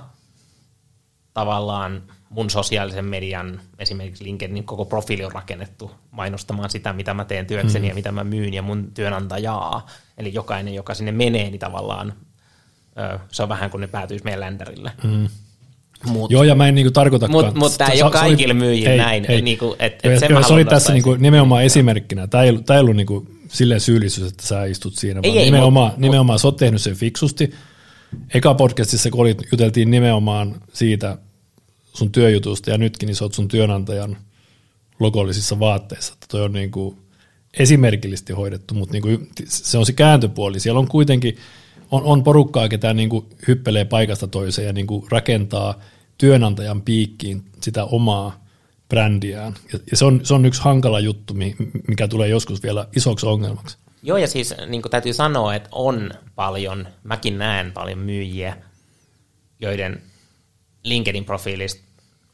[1.34, 7.46] Tavallaan mun sosiaalisen median, esimerkiksi LinkedInin koko profiili on rakennettu mainostamaan sitä, mitä mä teen
[7.46, 7.88] työkseni mm.
[7.88, 9.86] ja mitä mä myyn ja mun työnantajaa.
[10.18, 12.12] Eli jokainen, joka sinne menee, niin tavallaan
[13.32, 14.92] se on vähän kuin ne päätyisi meidän länderille.
[15.04, 15.28] Mm.
[16.04, 17.44] Mut, Joo, ja mä en niinku tarkoitakaan.
[17.44, 19.24] Mutta mut tämä ei ole kaikille myyjille näin.
[19.28, 19.42] Ei.
[19.42, 22.26] Niinku, et, et sen se oli tässä niinku nimenomaan esimerkkinä.
[22.26, 25.44] Tämä ei, tämä ei ollut niinku silleen syyllisyys, että sä istut siinä, ei, vaan ei,
[25.44, 27.54] nimenomaan, mut, nimenomaan sä oot tehnyt sen fiksusti.
[28.34, 31.18] Eka podcastissa, kun olit, juteltiin nimenomaan siitä
[31.96, 34.16] sun työjutusta, ja nytkin niin sä oot sun työnantajan
[35.00, 36.12] logollisissa vaatteissa.
[36.12, 36.98] Että toi on niinku
[37.58, 39.08] esimerkillisesti hoidettu, mutta niinku,
[39.48, 40.60] se on se kääntöpuoli.
[40.60, 41.36] Siellä on kuitenkin
[41.90, 45.80] on, on porukkaa, ketä niin kuin hyppelee paikasta toiseen ja niin kuin rakentaa
[46.18, 48.44] työnantajan piikkiin sitä omaa
[48.88, 49.54] brändiään.
[49.72, 51.34] Ja, ja se, on, se on yksi hankala juttu,
[51.88, 53.78] mikä tulee joskus vielä isoksi ongelmaksi.
[54.02, 58.56] Joo, ja siis niin kuin täytyy sanoa, että on paljon, mäkin näen paljon myyjiä,
[59.60, 60.02] joiden
[60.84, 61.85] LinkedIn-profiilista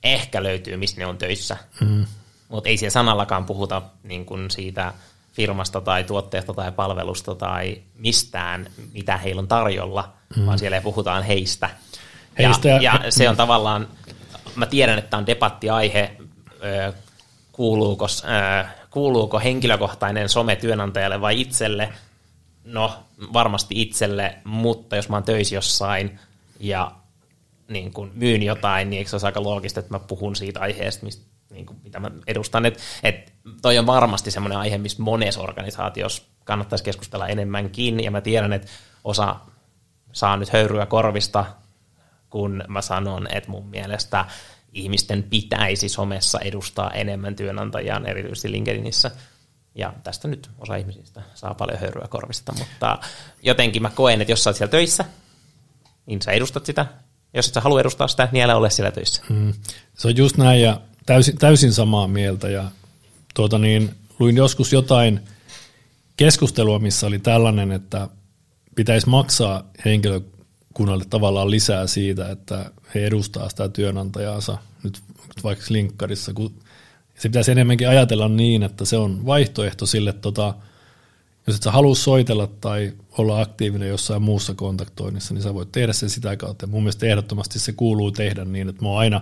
[0.03, 1.57] ehkä löytyy, missä ne on töissä.
[1.81, 2.07] Mm.
[2.49, 4.93] Mutta ei siellä sanallakaan puhuta niin kuin siitä
[5.33, 10.47] firmasta tai tuotteesta tai palvelusta tai mistään, mitä heillä on tarjolla, mm.
[10.47, 11.71] vaan siellä puhutaan heistä.
[12.39, 13.89] heistä ja, ja, ja se on tavallaan,
[14.55, 16.17] mä tiedän, että on debattiaihe,
[17.53, 18.07] kuuluuko,
[18.91, 21.93] kuuluuko henkilökohtainen some työnantajalle vai itselle.
[22.65, 26.19] No, varmasti itselle, mutta jos mä oon töissä jossain
[26.61, 26.93] ja
[27.73, 31.05] niin kun myyn jotain, niin eikö se olisi aika loogista, että mä puhun siitä aiheesta,
[31.05, 32.67] mistä niin kuin, mitä mä edustan.
[32.67, 38.21] Et, et toi on varmasti semmoinen aihe, missä monessa organisaatiossa kannattaisi keskustella enemmänkin, ja mä
[38.21, 38.69] tiedän, että
[39.05, 39.37] osa
[40.13, 41.45] saa nyt höyryä korvista,
[42.31, 44.25] kun mä sanon, että mun mielestä
[44.73, 49.11] ihmisten pitäisi somessa edustaa enemmän työnantajaan, erityisesti LinkedInissä.
[49.75, 52.99] Ja tästä nyt osa ihmisistä saa paljon höyryä korvista, mutta
[53.43, 55.05] jotenkin mä koen, että jos sä oot siellä töissä,
[56.07, 56.87] niin sä edustat sitä.
[57.35, 59.23] Jos et sä halua edustaa sitä, niin älä ole siellä töissä.
[59.29, 59.53] Mm.
[59.95, 62.65] Se on just näin, ja täysin, täysin samaa mieltä ja
[63.35, 65.21] tuota niin, luin joskus jotain
[66.17, 68.09] keskustelua, missä oli tällainen, että
[68.75, 75.01] pitäisi maksaa henkilökunnalle tavallaan lisää siitä, että he edustaa sitä työnantajaansa nyt
[75.45, 76.33] vaikka linkkarissa,
[77.19, 80.55] se pitäisi enemmänkin ajatella niin, että se on vaihtoehto sille, tota,
[81.47, 85.93] jos et sä halua soitella tai olla aktiivinen jossain muussa kontaktoinnissa, niin sä voit tehdä
[85.93, 86.67] sen sitä kautta.
[86.67, 89.21] mun mielestä ehdottomasti se kuuluu tehdä niin, että mä oon aina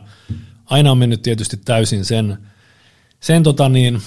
[0.71, 2.39] aina on mennyt tietysti täysin sen,
[3.21, 4.03] sen tota niin,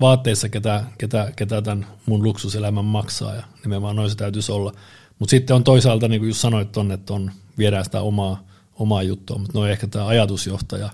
[0.00, 4.72] vaatteissa, ketä, ketä, ketä tämän mun luksuselämän maksaa ja nimenomaan noin se täytyisi olla.
[5.18, 8.44] Mutta sitten on toisaalta, niin kuin just sanoit on, että on, viedään sitä omaa,
[8.74, 10.90] omaa juttua, mutta noin ehkä tämä ajatusjohtaja,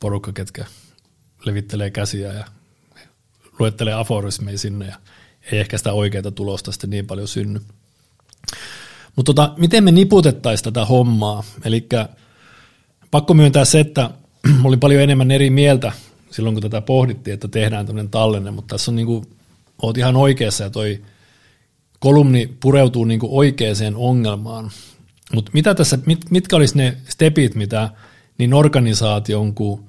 [0.00, 0.64] porukka, ketkä
[1.44, 2.44] levittelee käsiä ja
[3.58, 4.96] luettelee aforismeja sinne ja
[5.52, 7.60] ei ehkä sitä oikeaa tulosta sitten niin paljon synny.
[9.16, 11.44] Mutta tota, miten me niputettaisiin tätä hommaa?
[11.64, 11.88] Eli
[13.10, 14.10] pakko myöntää se, että
[14.64, 15.92] oli paljon enemmän eri mieltä
[16.30, 19.24] silloin, kun tätä pohdittiin, että tehdään tämmöinen tallenne, mutta tässä on niin kuin,
[19.82, 21.02] oot ihan oikeassa ja toi
[21.98, 24.70] kolumni pureutuu niin kuin oikeaan ongelmaan.
[25.34, 27.90] Mutta mitä tässä, mit, mitkä olisi ne stepit, mitä
[28.38, 29.80] niin organisaation kuin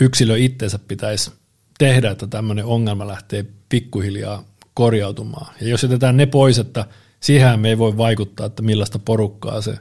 [0.00, 1.30] yksilö itsensä pitäisi
[1.78, 4.44] tehdä, että tämmöinen ongelma lähtee pikkuhiljaa
[4.80, 5.54] korjautumaan.
[5.60, 6.84] Ja jos jätetään ne pois, että
[7.20, 9.78] siihen me ei voi vaikuttaa, että millaista porukkaa se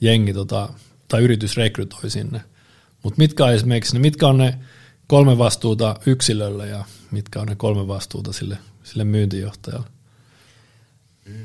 [0.00, 0.68] jengi tota,
[1.08, 2.40] tai yritys rekrytoi sinne.
[3.02, 4.58] Mutta mitkä on esimerkiksi, mitkä on ne
[5.06, 9.86] kolme vastuuta yksilölle ja mitkä on ne kolme vastuuta sille, sille myyntijohtajalle?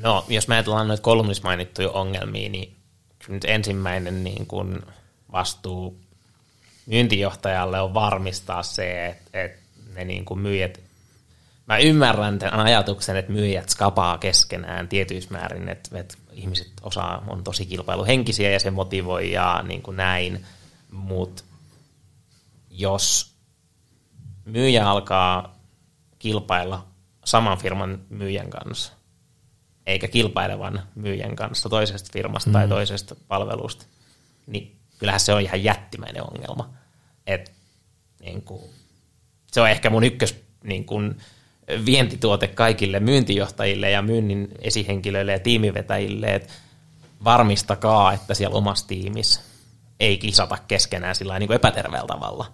[0.02, 2.76] No, jos me ajatellaan noita kolumnissa mainittuja ongelmia, niin
[3.28, 4.82] nyt ensimmäinen niin kun
[5.32, 6.00] vastuu
[6.86, 9.58] myyntijohtajalle on varmistaa se, että, että
[9.94, 10.87] ne niin kuin myyjät,
[11.68, 17.44] mä ymmärrän tämän ajatuksen, että myyjät skapaa keskenään tietyissä määrin, että, että ihmiset osaa, on
[17.44, 20.46] tosi kilpailuhenkisiä ja se motivoi ja niin kuin näin,
[20.90, 21.44] mutta
[22.70, 23.34] jos
[24.44, 25.58] myyjä alkaa
[26.18, 26.86] kilpailla
[27.24, 28.92] saman firman myyjän kanssa,
[29.86, 32.52] eikä kilpailevan myyjän kanssa toisesta firmasta mm.
[32.52, 33.86] tai toisesta palvelusta,
[34.46, 36.70] niin kyllähän se on ihan jättimäinen ongelma.
[37.26, 37.52] Et,
[38.20, 38.62] niin kuin,
[39.46, 41.18] se on ehkä mun ykkös niin kuin,
[41.86, 46.52] vientituote kaikille myyntijohtajille ja myynnin esihenkilöille ja tiimivetäjille, että
[47.24, 49.40] varmistakaa, että siellä omassa tiimissä
[50.00, 52.52] ei kisata keskenään sillä niin epäterveellä tavalla.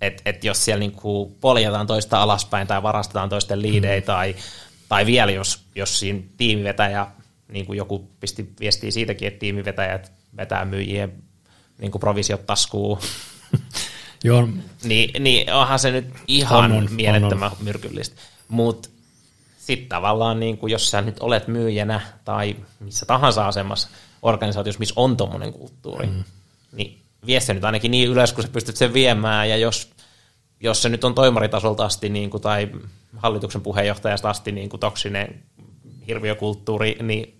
[0.00, 4.06] Et, et jos siellä niin kuin poljetaan toista alaspäin tai varastetaan toisten liidejä mm.
[4.06, 4.36] tai,
[4.88, 7.06] tai vielä jos, jos siinä tiimivetäjä,
[7.48, 11.12] niin kuin joku pisti viestiä siitäkin, että tiimivetäjät vetää myyjien
[11.78, 12.98] niin kuin provisiot taskuun,
[14.24, 14.48] Joo.
[14.84, 17.64] niin, niin onhan se nyt ihan on, on, mielettömän on, on.
[17.64, 18.16] myrkyllistä.
[18.48, 18.88] Mutta
[19.58, 23.88] sitten tavallaan, niin kuin jos sä nyt olet myyjänä tai missä tahansa asemassa
[24.22, 26.24] organisaatiossa, missä on tuommoinen kulttuuri, mm.
[26.72, 29.90] niin vie se nyt ainakin niin ylös, kun sä pystyt sen viemään, ja jos,
[30.60, 32.68] jos se nyt on toimaritasolta asti niin kuin, tai
[33.16, 35.42] hallituksen puheenjohtajasta asti niin kuin toksinen
[36.06, 37.34] hirviökulttuuri, niin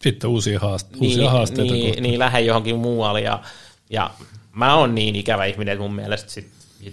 [0.00, 1.72] sitten uusia, haaste- niin, uusia haasteita.
[1.72, 3.20] Niin, niin lähde johonkin muualle.
[3.20, 3.42] Ja,
[3.90, 4.10] ja
[4.58, 6.48] mä oon niin ikävä ihminen, että mun mielestä sit,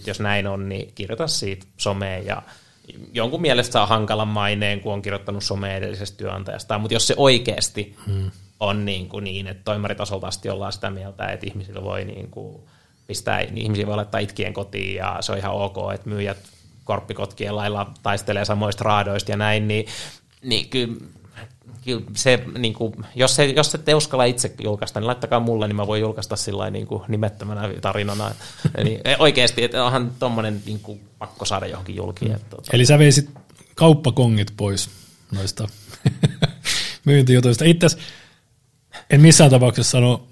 [0.08, 2.42] jos näin on, niin kirjoita siitä someen ja
[3.14, 7.96] jonkun mielestä saa hankalan maineen, kun on kirjoittanut someen edellisestä työnantajasta, mutta jos se oikeasti
[8.06, 8.32] hmm.
[8.60, 12.62] on niin, kuin niin, että toimaritasolta asti ollaan sitä mieltä, että ihmisillä voi niin kuin
[13.08, 16.38] pistää, ihmisiä voi laittaa itkien kotiin ja se on ihan ok, että myyjät
[16.84, 19.86] korppikotkien lailla taistelee samoista raadoista ja näin, niin,
[20.42, 21.25] niin kyllä kyllä
[22.16, 25.88] se, niin kuin, jos, se, jos ette uskalla itse julkaista, niin laittakaa mulle, niin mä
[25.88, 28.36] voin julkaista sillä niin kuin nimettömänä tarinana.
[28.78, 32.32] Eli oikeasti, että onhan tuommoinen niin kuin, pakko saada johonkin julkiin.
[32.32, 32.40] Mm.
[32.50, 32.70] Tuota.
[32.74, 33.30] Eli sä veisit
[33.76, 34.90] kauppakongit pois
[35.32, 35.68] noista
[37.06, 37.66] myyntijutuista.
[37.66, 37.88] Itse
[39.10, 40.28] en missään tapauksessa sano,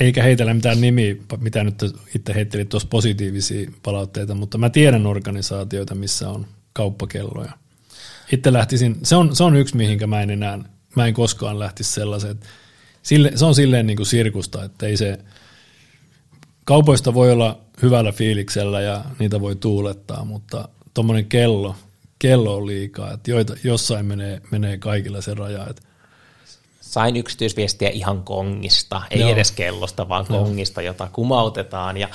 [0.00, 1.82] eikä heitellä mitään nimiä, mitä nyt
[2.14, 7.52] itse heittelit tuossa positiivisia palautteita, mutta mä tiedän organisaatioita, missä on kauppakelloja–
[8.32, 10.58] itse lähtisin, se on, se on yksi, mihinkä mä en enää,
[10.96, 12.46] mä en koskaan lähtisi sellaiseen, että
[13.02, 15.18] sille, se on silleen niin kuin sirkusta, että ei se,
[16.64, 21.76] kaupoista voi olla hyvällä fiiliksellä ja niitä voi tuulettaa, mutta tuommoinen kello,
[22.18, 25.82] kello on liikaa, että joita, jossain menee, menee kaikilla se raja, että
[26.80, 29.30] sain yksityisviestiä ihan kongista, ei Joo.
[29.30, 31.96] edes kellosta, vaan kongista, jota kumautetaan.
[31.96, 32.08] Ja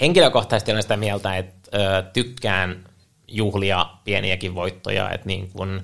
[0.00, 2.84] henkilökohtaisesti olen sitä mieltä, että ö, tykkään
[3.28, 5.82] juhlia pieniäkin voittoja, että niin kun,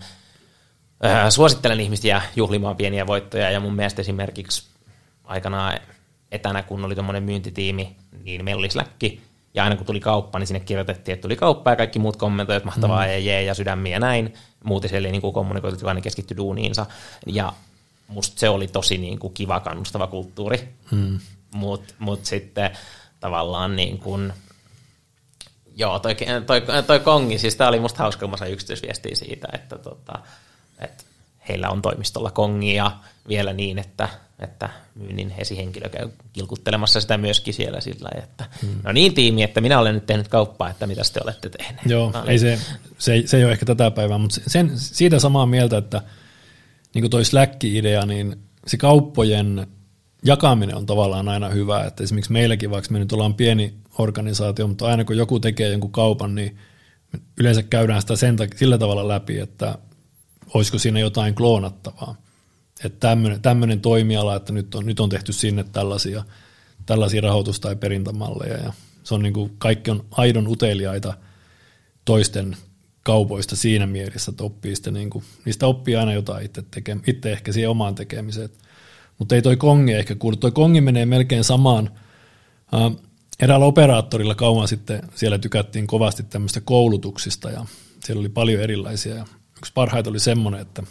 [1.04, 4.68] äh, suosittelen ihmisiä juhlimaan pieniä voittoja ja mun mielestä esimerkiksi
[5.24, 5.80] aikanaan
[6.32, 9.02] etänä, kun oli tuommoinen myyntitiimi, niin meillä oli Slack,
[9.54, 12.56] ja aina kun tuli kauppa, niin sinne kirjoitettiin, että tuli kauppa ja kaikki muut kommentoivat,
[12.56, 13.10] että mahtavaa mm.
[13.10, 14.34] ja jee ja sydämiä ja näin.
[14.64, 16.86] Muuten siellä ei niin kuin kommunikoitu, vaan ne keskittyi duuniinsa.
[17.26, 17.52] Ja
[18.08, 20.68] musta se oli tosi niin kuin kiva kannustava kulttuuri.
[20.90, 21.18] Mm.
[21.54, 22.70] Mutta mut sitten
[23.20, 24.32] tavallaan niin kuin,
[25.76, 26.16] Joo, toi,
[26.46, 30.18] toi, toi Kongi, siis tämä oli musta hauska, kun mä sain yksityisviestiä siitä, että, tota,
[30.78, 31.04] että
[31.48, 32.92] heillä on toimistolla kongia
[33.28, 34.08] vielä niin, että,
[34.38, 38.80] että myynnin esihenkilö käy kilkuttelemassa sitä myöskin siellä sillä että hmm.
[38.84, 41.86] no niin tiimi, että minä olen nyt tehnyt kauppaa, että mitä te olette tehneet.
[41.86, 42.58] Joo, no, ei se,
[42.98, 46.02] se, se ei ole ehkä tätä päivää, mutta sen, siitä samaa mieltä, että
[46.94, 49.66] niin kuin toi Slack-idea, niin se kauppojen
[50.24, 54.86] jakaminen on tavallaan aina hyvä, että esimerkiksi meilläkin, vaikka me nyt ollaan pieni organisaatio, mutta
[54.86, 56.58] aina kun joku tekee jonkun kaupan, niin
[57.38, 59.78] yleensä käydään sitä sen sillä tavalla läpi, että
[60.54, 62.16] olisiko siinä jotain kloonattavaa.
[62.84, 66.24] Että tämmöinen, toimiala, että nyt on, nyt on tehty sinne tällaisia,
[66.86, 68.56] tällaisia rahoitus- tai perintämalleja.
[68.56, 68.72] Ja
[69.04, 71.14] se on niin kuin, kaikki on aidon uteliaita
[72.04, 72.56] toisten
[73.02, 77.52] kaupoista siinä mielessä, että oppii niin kuin, niistä oppii aina jotain itse, teke, itse ehkä
[77.52, 78.48] siihen omaan tekemiseen.
[79.22, 80.36] Mutta ei toi kongi ehkä kuulu.
[80.36, 81.90] Toi kongi menee melkein samaan.
[82.72, 83.00] Uh,
[83.40, 87.66] eräällä operaattorilla kauan sitten siellä tykättiin kovasti tämmöistä koulutuksista ja
[88.04, 89.14] siellä oli paljon erilaisia.
[89.14, 89.26] Ja
[89.58, 90.82] yksi parhaita oli semmoinen, että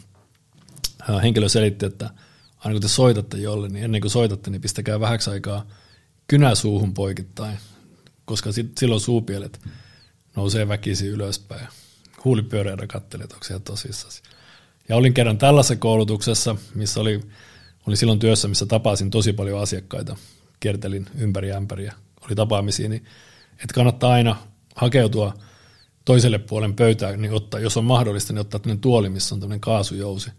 [1.23, 2.09] henkilö selitti, että
[2.57, 5.65] aina kun te soitatte jolle, niin ennen kuin soitatte, niin pistäkää vähäksi aikaa
[6.27, 7.57] kynä suuhun poikittain,
[8.25, 9.59] koska silloin suupielet
[10.35, 11.67] nousee väkisin ylöspäin.
[12.25, 14.13] Huulipyöreänä että onko se tosissaan.
[14.89, 17.21] Ja olin kerran tällaisessa koulutuksessa, missä oli,
[17.87, 20.15] oli silloin työssä, missä tapasin tosi paljon asiakkaita.
[20.59, 21.93] Kiertelin ympäri ämpäriä
[22.25, 23.05] oli tapaamisia, niin
[23.51, 24.35] että kannattaa aina
[24.75, 25.33] hakeutua
[26.05, 29.61] toiselle puolen pöytää, niin ottaa, jos on mahdollista, niin ottaa tämmöinen tuoli, missä on tämmöinen
[29.61, 30.31] kaasujousi,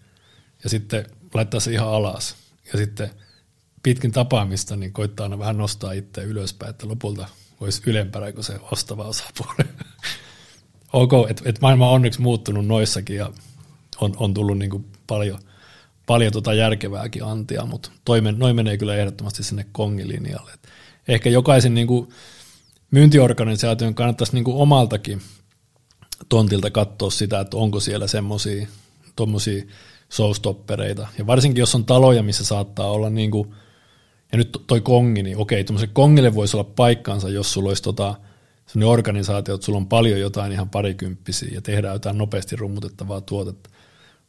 [0.65, 2.37] ja sitten laittaa se ihan alas,
[2.73, 3.11] ja sitten
[3.83, 7.27] pitkin tapaamista, niin koittaa aina vähän nostaa itse ylöspäin, että lopulta
[7.61, 9.69] olisi ylempänä kuin se ostava osapuoli.
[10.93, 13.33] ok, että et maailma on onneksi muuttunut noissakin ja
[14.01, 15.39] on, on tullut niin kuin paljon,
[16.07, 20.53] paljon tota järkevääkin antia, mutta toimen, noin menee kyllä ehdottomasti sinne kongilinjalle.
[20.53, 20.69] Et
[21.09, 22.09] ehkä jokaisen niin kuin
[22.91, 25.23] myyntiorganisaation kannattaisi niin kuin omaltakin
[26.29, 28.67] tontilta katsoa sitä, että onko siellä semmoisia
[29.17, 29.65] tuommoisia
[30.13, 31.07] showstoppereita.
[31.19, 33.55] Ja varsinkin jos on taloja, missä saattaa olla niin kuin,
[34.33, 38.15] ja nyt toi kongi, niin okei, tuommoiselle kongille voisi olla paikkaansa, jos sulla olisi tota,
[38.67, 43.71] sellainen organisaatio, että sulla on paljon jotain ihan parikymppisiä ja tehdään jotain nopeasti rummutettavaa tuotetta.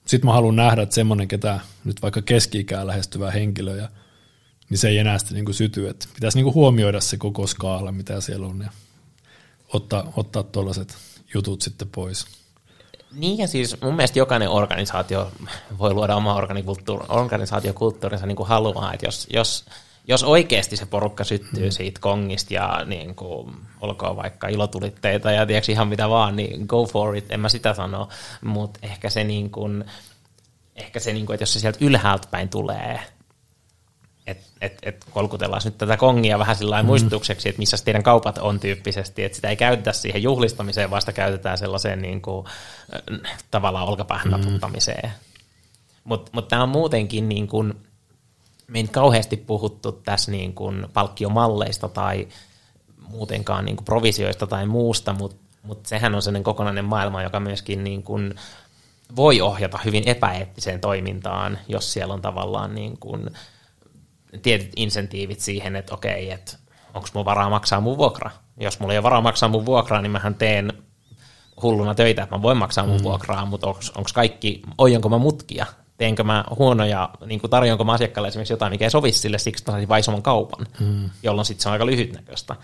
[0.05, 3.89] Sitten mä haluan nähdä, että semmoinen, ketä nyt vaikka keski-ikää lähestyvä henkilö, ja,
[4.69, 5.89] niin se ei enää sitten niin syty.
[5.89, 8.69] Että pitäisi niin kuin huomioida se koko skaala, mitä siellä on, ja
[9.73, 10.97] ottaa, ottaa tuollaiset
[11.33, 12.25] jutut sitten pois.
[13.11, 15.31] Niin ja siis mun mielestä jokainen organisaatio
[15.77, 16.35] voi luoda oma
[17.09, 19.65] organisaatiokulttuurinsa niin kuin haluaa, että jos, jos,
[20.07, 21.71] jos oikeasti se porukka syttyy mm.
[21.71, 26.85] siitä kongista ja niin kuin, olkoon vaikka ilotulitteita ja tiedätkö ihan mitä vaan, niin go
[26.85, 28.09] for it, en mä sitä sano,
[28.41, 29.85] mutta ehkä se, niin kuin,
[30.75, 32.99] ehkä se niin kuin, että jos se sieltä ylhäältä päin tulee,
[34.27, 36.85] että et, et kolkutellaan nyt tätä kongia vähän sillä mm.
[36.85, 41.57] muistutukseksi, että missä teidän kaupat on tyyppisesti, että sitä ei käytetä siihen juhlistamiseen, vasta käytetään
[41.57, 42.47] sellaiseen niin kuin,
[43.51, 44.59] tavallaan olkapäähän mm.
[46.03, 47.73] Mutta mut tämä on muutenkin niin kuin,
[48.67, 52.27] me ei kauheasti puhuttu tässä niin kuin palkkiomalleista tai
[53.09, 57.83] muutenkaan niin kuin provisioista tai muusta, mutta mut sehän on sellainen kokonainen maailma, joka myöskin
[57.83, 58.35] niin kuin
[59.15, 63.29] voi ohjata hyvin epäeettiseen toimintaan, jos siellä on tavallaan niin kuin
[64.41, 66.57] tietyt insentiivit siihen, että okei, että
[66.93, 68.31] onko mun varaa maksaa mun vuokra.
[68.59, 70.73] Jos mulla ei ole varaa maksaa mun vuokraa, niin mähän teen
[71.61, 73.03] hulluna töitä, että mä voin maksaa mun mm.
[73.03, 75.65] vuokraa, mutta onko kaikki, oijonko mä mutkia,
[75.97, 79.61] teenkö mä huonoja, niin kuin tarjonko mä asiakkaalle esimerkiksi jotain, mikä ei sovi sille, siksi
[79.61, 81.09] että mä saisin vaisomman kaupan, mm.
[81.23, 82.55] jolloin sitten se on aika lyhytnäköistä.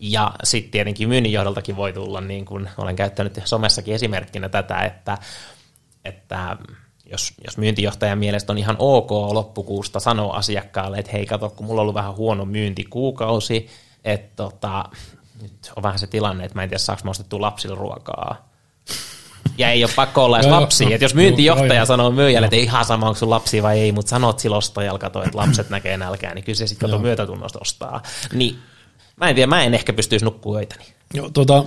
[0.00, 5.18] Ja sitten tietenkin myynnin johdoltakin voi tulla, niin kuin olen käyttänyt somessakin esimerkkinä tätä, että,
[6.04, 6.56] että
[7.10, 11.80] jos, jos myyntijohtajan mielestä on ihan ok loppukuusta sanoa asiakkaalle, että hei kato, kun mulla
[11.80, 13.68] on ollut vähän huono myyntikuukausi,
[14.04, 14.84] että tota,
[15.42, 18.48] nyt on vähän se tilanne, että mä en tiedä saako mä ostettua lapsille ruokaa.
[19.58, 20.94] Ja ei ole pakko olla edes lapsia.
[20.94, 24.38] Että jos myyntijohtaja sanoo myyjälle, että ihan sama, onko sun lapsi vai ei, mutta sanot
[24.38, 28.02] sillä ostajalla, kato, että lapset näkee nälkää, niin kyllä se sitten kato myötätunnosta ostaa.
[28.32, 28.58] Niin
[29.16, 30.84] mä en tiedä, mä en ehkä pystyisi nukkua öitäni.
[31.14, 31.64] Joo, tota,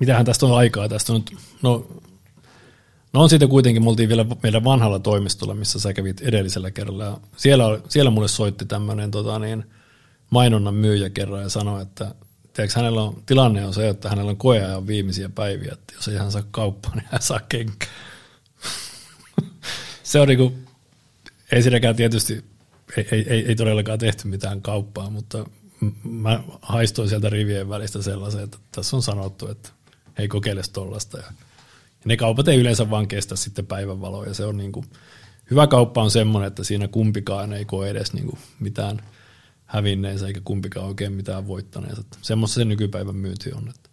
[0.00, 0.88] mitähän tästä on aikaa?
[0.88, 1.86] Tästä on nyt, no
[3.12, 7.04] No on siitä kuitenkin, me oltiin vielä meidän vanhalla toimistolla, missä sä kävit edellisellä kerralla.
[7.04, 9.64] Ja siellä, siellä mulle soitti tämmöinen tota niin,
[10.30, 12.14] mainonnan myyjä kerran ja sanoi, että
[12.58, 16.16] tiedätkö, hänellä on, tilanne on se, että hänellä on koeajan viimeisiä päiviä, että jos ei
[16.16, 17.86] hän saa kauppaa, niin hän saa kenkä.
[20.02, 20.54] se on niinku,
[21.52, 22.44] ei siinäkään tietysti,
[22.96, 25.46] ei, ei, ei, ei todellakaan tehty mitään kauppaa, mutta
[26.04, 29.68] mä haistoin sieltä rivien välistä sellaisen, että tässä on sanottu, että
[30.18, 31.18] hei kokeile tollasta.
[31.18, 31.32] Ja
[32.04, 34.86] ne kaupat ei yleensä vaan kestä sitten päivänvaloa ja se on niin kuin,
[35.50, 39.02] hyvä kauppa on semmoinen, että siinä kumpikaan ei koe edes niin kuin mitään
[39.68, 42.02] hävinneensä eikä kumpikaan oikein mitään voittaneensa.
[42.22, 43.68] Semmoista se nykypäivän myynti on.
[43.68, 43.90] Että.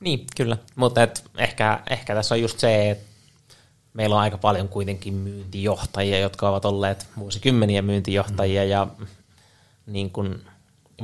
[0.00, 0.56] Niin, kyllä.
[0.76, 3.12] Mutta et ehkä, ehkä tässä on just se, että
[3.94, 8.86] meillä on aika paljon kuitenkin myyntijohtajia, jotka ovat olleet vuosikymmeniä myyntijohtajia ja
[9.86, 10.44] niin kuin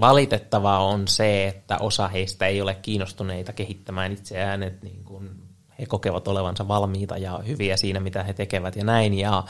[0.01, 5.31] valitettavaa on se, että osa heistä ei ole kiinnostuneita kehittämään itseään, että niin kuin
[5.79, 9.45] he kokevat olevansa valmiita ja hyviä siinä, mitä he tekevät ja näin, ja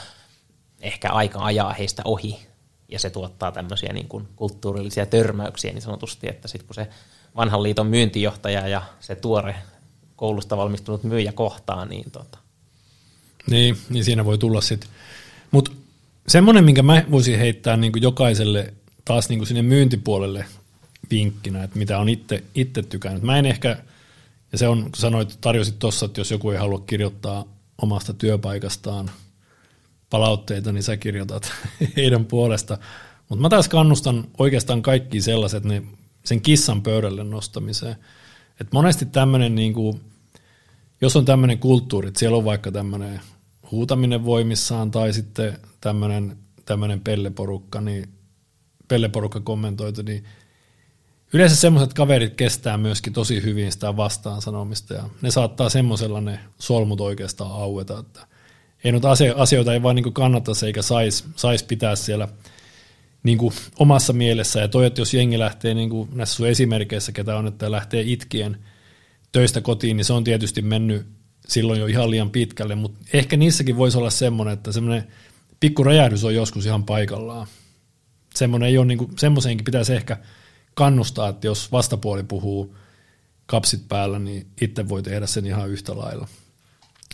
[0.80, 2.47] ehkä aika ajaa heistä ohi,
[2.88, 6.88] ja se tuottaa tämmöisiä niin kuin kulttuurillisia törmäyksiä niin sanotusti, että sitten kun se
[7.36, 9.54] vanhan liiton myyntijohtaja ja se tuore
[10.16, 12.38] koulusta valmistunut myyjä kohtaa, niin tota.
[13.50, 14.90] Niin, niin siinä voi tulla sitten.
[15.50, 15.70] Mutta
[16.28, 18.74] semmoinen, minkä mä voisin heittää niin kuin jokaiselle
[19.04, 20.44] taas niin kuin sinne myyntipuolelle
[21.10, 23.22] vinkkinä, että mitä on itse, itse tykännyt.
[23.22, 23.82] Mä en ehkä,
[24.52, 27.44] ja se on, kun sanoit, tarjosit tuossa, että jos joku ei halua kirjoittaa
[27.82, 29.10] omasta työpaikastaan
[30.10, 31.52] palautteita, niin sä kirjoitat
[31.96, 32.78] heidän puolesta.
[33.28, 35.82] Mutta mä taas kannustan oikeastaan kaikki sellaiset, ne,
[36.24, 37.96] sen kissan pöydälle nostamiseen.
[38.60, 39.74] Et monesti tämmöinen, niin
[41.00, 43.20] jos on tämmöinen kulttuuri, että siellä on vaikka tämmöinen
[43.70, 48.08] huutaminen voimissaan tai sitten tämmöinen, tämmöinen pelleporukka, niin
[48.88, 50.24] pelleporukka kommentoitu, niin
[51.32, 56.40] yleensä semmoiset kaverit kestää myöskin tosi hyvin sitä vastaan sanomista ja ne saattaa semmoisella ne
[56.58, 58.26] solmut oikeastaan aueta, että
[58.84, 62.28] ei noita asioita ei vaan niin kannattaisi eikä saisi sais pitää siellä
[63.22, 64.60] niin kuin omassa mielessä.
[64.60, 68.02] Ja toi, että jos jengi lähtee niin kuin näissä sun esimerkkeissä, ketä on, että lähtee
[68.06, 68.58] itkien
[69.32, 71.06] töistä kotiin, niin se on tietysti mennyt
[71.48, 75.08] silloin jo ihan liian pitkälle, mutta ehkä niissäkin voisi olla semmoinen, että semmoinen
[75.60, 77.46] pikku räjähdys on joskus ihan paikallaan.
[78.34, 80.16] Semmoinen ei ole, niin kuin, semmoiseenkin pitäisi ehkä
[80.74, 82.76] kannustaa, että jos vastapuoli puhuu
[83.46, 86.28] kapsit päällä, niin itse voi tehdä sen ihan yhtä lailla.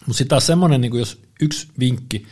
[0.00, 2.26] Mutta sitten taas semmoinen, niin jos yksi vinkki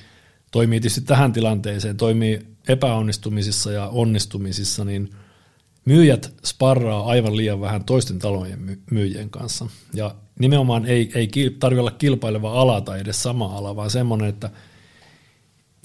[0.51, 5.11] toimii tietysti tähän tilanteeseen, toimii epäonnistumisissa ja onnistumisissa, niin
[5.85, 9.67] myyjät sparraa aivan liian vähän toisten talojen myyjien kanssa.
[9.95, 14.51] Ja nimenomaan ei, ei tarvitse olla kilpaileva ala tai edes sama ala, vaan semmoinen, että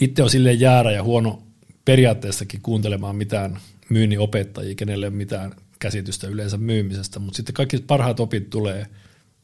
[0.01, 1.43] itse on silleen jäärä ja huono
[1.85, 3.59] periaatteessakin kuuntelemaan mitään
[3.89, 8.85] myynnin opettajia, kenelle mitään käsitystä yleensä myymisestä, mutta sitten kaikki parhaat opit tulee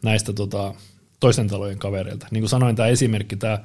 [0.03, 0.75] näistä tota,
[1.23, 2.27] toisten talojen kavereilta.
[2.31, 3.59] Niin kuin sanoin, tämä esimerkki, tämä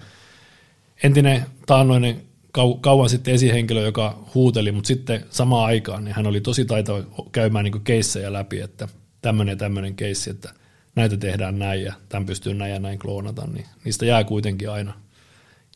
[1.02, 2.22] entinen taannoinen
[2.59, 7.02] kau- kauan sitten esihenkilö, joka huuteli, mutta sitten samaan aikaan niin hän oli tosi taitava
[7.32, 8.88] käymään niin keissejä läpi, että
[9.22, 10.54] tämmöinen ja tämmöinen keissi, että
[10.94, 14.92] näitä tehdään näin ja tämän pystyy näin ja näin kloonata, niin niistä jää kuitenkin aina.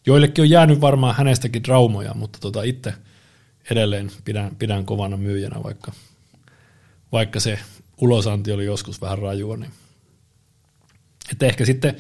[0.07, 2.95] Joillekin on jäänyt varmaan hänestäkin traumoja, mutta tota itse
[3.71, 5.93] edelleen pidän, pidän kovana myyjänä, vaikka,
[7.13, 7.59] vaikka se
[8.01, 9.57] ulosanti oli joskus vähän rajua.
[9.57, 9.71] Niin.
[11.33, 11.97] Että ehkä sitten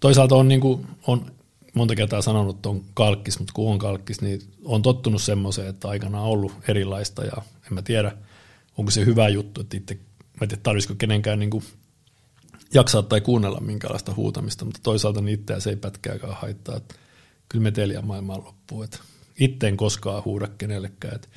[0.00, 1.32] toisaalta on, niin kuin, on
[1.74, 5.88] monta kertaa sanonut, että on kalkkis, mutta kun on kalkkis, niin on tottunut semmoiseen, että
[5.88, 7.32] aikana on ollut erilaista ja
[7.66, 8.12] en mä tiedä,
[8.78, 11.64] onko se hyvä juttu, että itse, mä en tiedä, kenenkään niin kuin
[12.74, 16.94] jaksaa tai kuunnella minkälaista huutamista, mutta toisaalta niin itseä se ei pätkääkään haittaa, että
[17.48, 18.98] kyllä meteliä maailmaan loppuu, että
[19.40, 21.28] itse en koskaan huuda kenellekään, että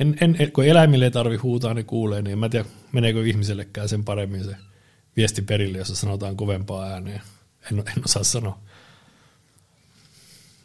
[0.00, 3.88] en, en, kun eläimille ei tarvi huutaa, ne kuulee, niin en mä tiedä, meneekö ihmisellekään
[3.88, 4.56] sen paremmin se
[5.16, 7.22] viesti perille, jossa sanotaan kovempaa ääneen.
[7.72, 8.58] En, en osaa sanoa.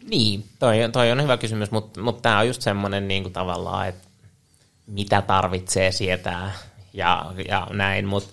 [0.10, 3.88] Niin, toi, toi on hyvä kysymys, mutta, mutta tämä on just semmoinen niin kuin tavallaan,
[3.88, 4.08] että
[4.88, 6.52] mitä tarvitsee sietää
[6.94, 8.30] ja, ja näin, mutta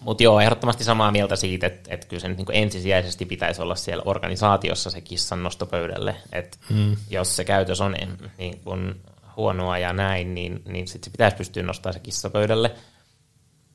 [0.00, 3.74] mut joo, ehdottomasti samaa mieltä siitä, että, että kyllä se niin kuin ensisijaisesti pitäisi olla
[3.74, 6.96] siellä organisaatiossa se kissan nostopöydälle, että hmm.
[7.10, 7.96] jos se käytös on
[8.38, 8.94] niin kuin
[9.36, 12.74] huonoa ja näin, niin, niin sitten se pitäisi pystyä nostamaan se kissapöydälle.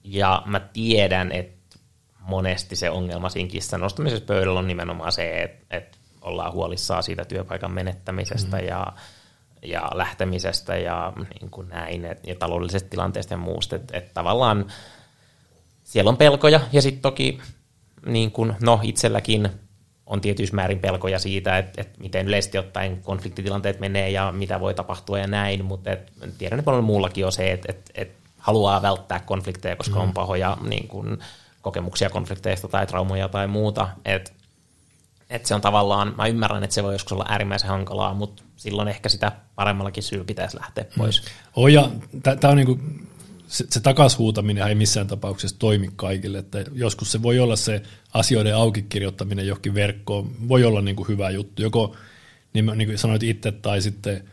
[0.03, 1.56] Ja mä tiedän, että
[2.27, 7.25] monesti se ongelma siinä kissan nostamisessa pöydällä on nimenomaan se, että, että ollaan huolissaan siitä
[7.25, 8.67] työpaikan menettämisestä mm-hmm.
[8.67, 8.93] ja,
[9.61, 13.75] ja lähtemisestä ja niin kuin näin, et, ja taloudellisesta tilanteesta ja muusta.
[13.75, 14.65] Että et tavallaan
[15.83, 17.39] siellä on pelkoja ja sitten toki
[18.05, 19.49] niin kuin, no itselläkin
[20.05, 24.73] on tietyissä määrin pelkoja siitä, että, että miten yleisesti ottaen konfliktitilanteet menee ja mitä voi
[24.73, 28.81] tapahtua ja näin, mutta et, tiedän, että paljon muullakin on se, että, että, että haluaa
[28.81, 30.01] välttää konflikteja, koska mm.
[30.01, 31.17] on pahoja niin kuin,
[31.67, 33.89] kokemuksia konflikteista tai traumoja tai muuta.
[34.05, 34.33] Et,
[35.29, 38.87] et se on tavallaan, mä ymmärrän, että se voi joskus olla äärimmäisen hankalaa, mutta silloin
[38.87, 40.89] ehkä sitä paremmallakin syyllä pitäisi lähteä mm.
[40.97, 41.21] pois.
[41.21, 41.27] Mm.
[41.55, 41.89] Oh, ja
[42.21, 42.79] tämä on niinku,
[43.47, 47.81] se, se takashuutaminen ei missään tapauksessa toimi kaikille, että joskus se voi olla se
[48.13, 51.95] asioiden auki kirjoittaminen johonkin verkkoon, voi olla niinku hyvä juttu, joko
[52.53, 54.23] niin, niin kuin sanoit itse tai sitten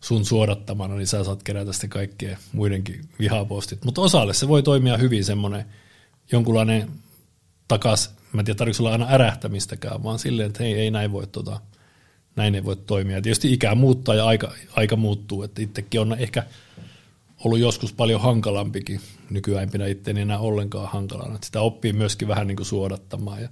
[0.00, 3.84] sun suodattamana, niin sä saat kerätä sitten kaikkien muidenkin vihapostit.
[3.84, 5.64] Mutta osalle se voi toimia hyvin semmoinen
[6.32, 6.90] jonkunlainen
[7.68, 11.26] takas, mä en tiedä tarvitse olla aina ärähtämistäkään, vaan silleen, että hei, ei näin voi,
[11.26, 11.60] tota,
[12.36, 13.16] näin ei voi toimia.
[13.16, 16.44] Ja tietysti ikä muuttaa ja aika, aika muuttuu, että itsekin on ehkä
[17.44, 19.00] ollut joskus paljon hankalampikin.
[19.30, 21.34] Nykyään en pidä itseäni enää ollenkaan hankalana.
[21.34, 23.42] Että sitä oppii myöskin vähän niin kuin suodattamaan.
[23.42, 23.48] Ja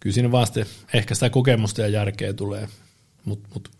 [0.00, 2.68] kyllä siinä vaan sitten ehkä sitä kokemusta ja järkeä tulee,
[3.24, 3.70] mutta mut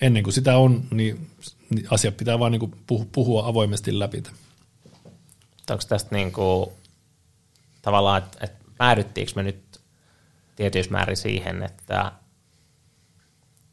[0.00, 1.30] ennen kuin sitä on, niin,
[1.70, 2.74] niin asiat pitää vaan niin kuin
[3.12, 4.22] puhua avoimesti läpi.
[5.70, 6.70] Onko tästä niin kuin,
[7.82, 9.80] tavallaan, että, että päädyttiinkö me nyt
[10.56, 12.12] tietyissä määrin siihen, että,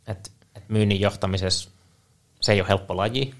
[0.08, 1.70] että, että myynnin johtamisessa
[2.42, 3.34] se ei ole helppo laji,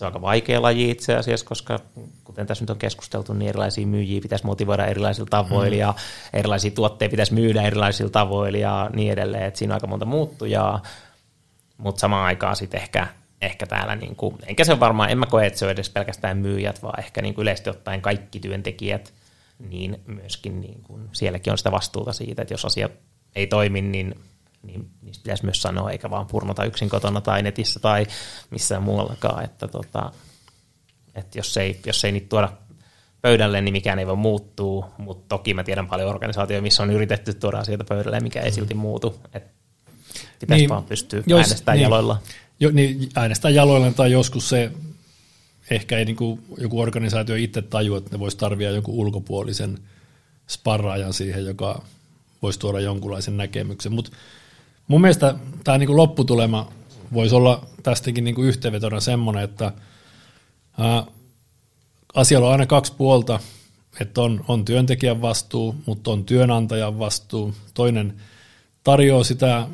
[0.00, 1.80] se on aika vaikea laji itse asiassa, koska
[2.24, 5.80] kuten tässä nyt on keskusteltu, niin erilaisia myyjiä pitäisi motivoida erilaisilla tavoilla mm.
[5.80, 5.94] ja
[6.32, 10.82] erilaisia tuotteita pitäisi myydä erilaisilla tavoilla ja niin edelleen, että siinä on aika monta muuttujaa,
[11.76, 13.06] mutta samaan aikaan sitten ehkä,
[13.42, 16.38] ehkä täällä, niin kuin, enkä se varmaan, en mä koe, että se on edes pelkästään
[16.38, 19.12] myyjät, vaan ehkä niin kuin yleisesti ottaen kaikki työntekijät,
[19.68, 22.88] niin myöskin niin kuin, sielläkin on sitä vastuuta siitä, että jos asia
[23.34, 24.14] ei toimi, niin
[24.62, 28.06] niin niistä pitäisi myös sanoa, eikä vaan purnota yksin kotona tai netissä tai
[28.50, 30.12] missään muuallakaan, että, tota,
[31.14, 32.52] että jos, ei, jos ei niitä tuoda
[33.22, 37.34] pöydälle, niin mikään ei voi muuttua, mutta toki mä tiedän paljon organisaatioita, missä on yritetty
[37.34, 39.50] tuoda asioita pöydälle, mikä ei silti muutu, että
[40.40, 42.22] pitäisi niin, vaan pystyä jos, äänestämään niin, jaloilla.
[42.60, 44.72] Jo, niin, äänestää jaloilla tai joskus se
[45.70, 49.78] ehkä ei niin kuin joku organisaatio itse tajua, että ne voisi tarvia jonkun ulkopuolisen
[50.48, 51.82] sparraajan siihen, joka
[52.42, 54.10] voisi tuoda jonkunlaisen näkemyksen, mutta
[54.90, 56.72] Mun mielestä tämä niin lopputulema
[57.12, 59.72] voisi olla tästäkin niin yhteenvetona semmoinen, että
[60.78, 61.06] ää,
[62.14, 63.40] asialla on aina kaksi puolta,
[64.00, 67.54] että on, on työntekijän vastuu, mutta on työnantajan vastuu.
[67.74, 68.16] Toinen
[68.84, 69.68] tarjoaa sitä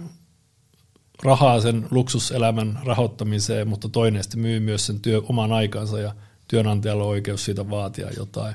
[1.22, 6.14] rahaa sen luksuselämän rahoittamiseen, mutta toinen sitten myy myös sen työ oman aikansa ja
[6.48, 8.54] työnantajalla on oikeus siitä vaatia jotain.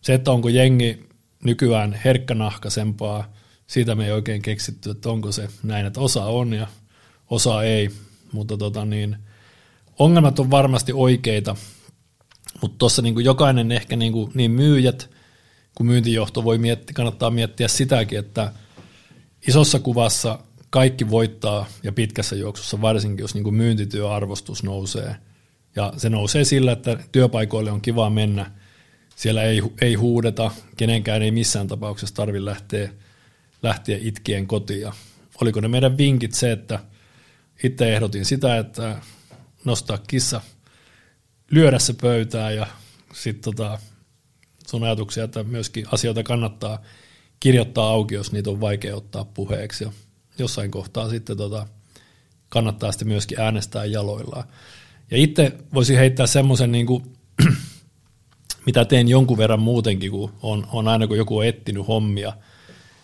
[0.00, 1.08] Se, että onko jengi
[1.44, 3.32] nykyään herkkänahkaisempaa,
[3.66, 6.66] siitä me ei oikein keksitty, että onko se näin, että osa on ja
[7.30, 7.90] osa ei,
[8.32, 9.16] mutta tota niin,
[9.98, 11.56] ongelmat on varmasti oikeita,
[12.62, 15.10] mutta tuossa niin jokainen ehkä niin, kuin, niin myyjät
[15.74, 18.52] kuin myyntijohto voi miettiä, kannattaa miettiä sitäkin, että
[19.48, 20.38] isossa kuvassa
[20.74, 25.16] kaikki voittaa ja pitkässä juoksussa, varsinkin jos niin kuin myyntityöarvostus nousee.
[25.76, 28.50] Ja se nousee sillä, että työpaikoille on kiva mennä,
[29.16, 32.90] siellä ei, ei huudeta, kenenkään ei missään tapauksessa tarvitse lähteä,
[33.62, 34.80] lähteä itkien kotiin.
[34.80, 34.92] Ja
[35.40, 36.78] oliko ne meidän vinkit se, että
[37.64, 38.96] itse ehdotin sitä, että
[39.64, 40.40] nostaa kissa,
[41.50, 42.66] lyödä se pöytään ja
[43.12, 43.78] sitten tota,
[44.66, 46.82] sun ajatuksia, että myöskin asioita kannattaa
[47.40, 49.84] kirjoittaa auki, jos niitä on vaikea ottaa puheeksi.
[49.84, 49.92] Ja
[50.38, 51.66] jossain kohtaa sitten tota,
[52.48, 54.44] kannattaa sitten myöskin äänestää jaloillaan.
[55.10, 56.86] Ja itse voisin heittää semmoisen, niin
[58.66, 62.32] mitä teen jonkun verran muutenkin, kun on, on aina kun joku on etsinyt hommia,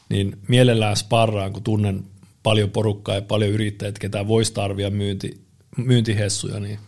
[0.08, 2.04] niin mielellään sparraan, kun tunnen
[2.42, 5.40] paljon porukkaa ja paljon yrittäjät, ketä voisi tarvia myynti,
[5.76, 6.78] myyntihessuja, niin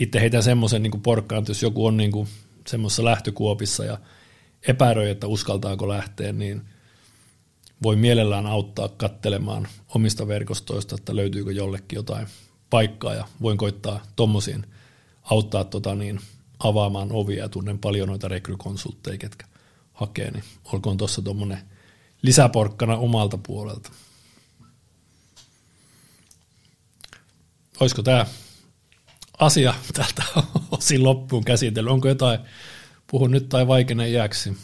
[0.00, 2.28] itse heitän semmoisen niin porkkaan, että jos joku on niin
[2.66, 3.98] semmoisessa lähtökuopissa ja
[4.68, 6.62] epäröi, että uskaltaako lähteä, niin
[7.82, 12.26] voi mielellään auttaa kattelemaan omista verkostoista, että löytyykö jollekin jotain
[12.70, 14.66] paikkaa ja voin koittaa tuommoisiin
[15.22, 16.20] auttaa tota niin,
[16.58, 19.46] avaamaan ovia ja tunnen paljon noita rekrykonsultteja, ketkä
[19.92, 21.58] hakee, niin olkoon tuossa tuommoinen
[22.22, 23.90] lisäporkkana omalta puolelta.
[27.80, 28.26] Olisiko tämä
[29.38, 30.22] asia tältä
[30.70, 31.92] osin loppuun käsitellyt?
[31.92, 32.40] Onko jotain,
[33.06, 34.56] puhun nyt tai vaikeinen jääksi?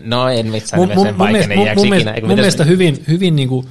[0.00, 2.12] No en missään mun, nimessä vaikeinen jääksi mun, ikinä.
[2.12, 3.66] Mun, mun mielestä hyvin, hyvin niin kuin,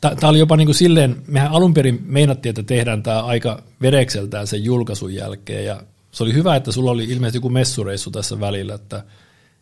[0.00, 4.46] tämä oli jopa niin kuin silleen, mehän alun perin meinattiin, että tehdään tämä aika verekseltään
[4.46, 8.74] sen julkaisun jälkeen, ja se oli hyvä, että sulla oli ilmeisesti joku messureissu tässä välillä,
[8.74, 9.04] että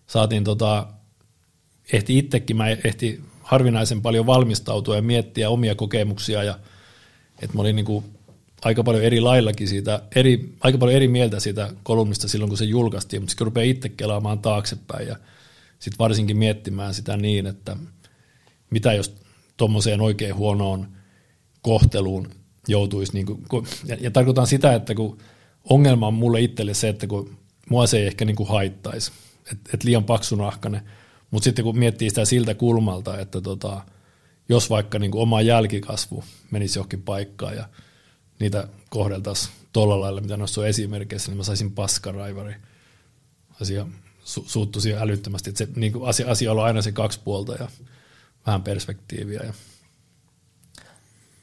[0.07, 0.87] saatiin tota,
[1.93, 6.59] ehti itsekin, mä ehti harvinaisen paljon valmistautua ja miettiä omia kokemuksia, ja
[7.43, 8.05] että mä olin niin kuin
[8.63, 12.65] aika paljon eri laillakin siitä, eri, aika paljon eri mieltä siitä kolumnista silloin, kun se
[12.65, 15.17] julkaistiin, mutta sitten rupeaa itse kelaamaan taaksepäin ja
[15.83, 17.77] sitten varsinkin miettimään sitä niin, että
[18.71, 19.15] mitä jos
[19.57, 20.89] tuommoiseen oikein huonoon
[21.63, 22.31] kohteluun
[22.69, 25.19] joutuisi, niin kuin, ja, ja tarkoitan sitä, että kun
[25.65, 27.39] ongelma on mulle itselle se, että kun
[27.71, 29.13] mua se ei ehkä niin kuin haittaisi,
[29.53, 30.83] että et liian paksunahkainen,
[31.31, 33.81] mutta sitten kun miettii sitä siltä kulmalta, että tota,
[34.49, 37.69] jos vaikka niin kuin oma jälkikasvu menisi johonkin paikkaan ja
[38.41, 42.55] niitä kohdeltaisiin tuolla lailla, mitä noissa on esimerkkeissä, niin mä saisin paskaraivari.
[43.61, 43.87] Asia
[44.25, 47.69] su- suuttuisi älyttömästi, että se niin kuin asia, asia on aina se kaksi puolta ja
[48.47, 49.41] vähän perspektiiviä.
[49.45, 49.53] Ja.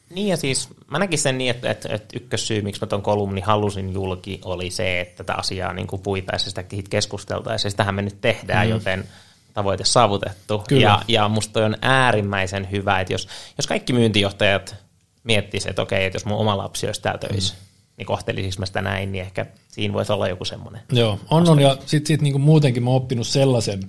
[0.09, 3.41] Niin ja siis mä näkisin sen niin, että, että, että ykkössyy, miksi mä tuon kolumni
[3.41, 8.01] halusin julki, oli se, että tätä asiaa niin kuin puitaisiin sitä keskusteltaisiin ja sitähän me
[8.01, 8.71] nyt tehdään, mm.
[8.71, 9.09] joten
[9.53, 10.63] tavoite saavutettu.
[10.67, 10.81] Kyllä.
[10.81, 13.27] Ja, ja musta on äärimmäisen hyvä, että jos,
[13.57, 14.75] jos kaikki myyntijohtajat
[15.23, 17.59] miettisi, että okei, että jos mun oma lapsi olisi täällä töissä, mm.
[17.97, 19.45] niin kohtelisinko mä sitä näin, niin ehkä
[19.79, 20.81] siinä voisi olla joku semmoinen.
[20.91, 23.79] Joo, on, on ja sitten sit niinku muutenkin mä oon oppinut sellaisen,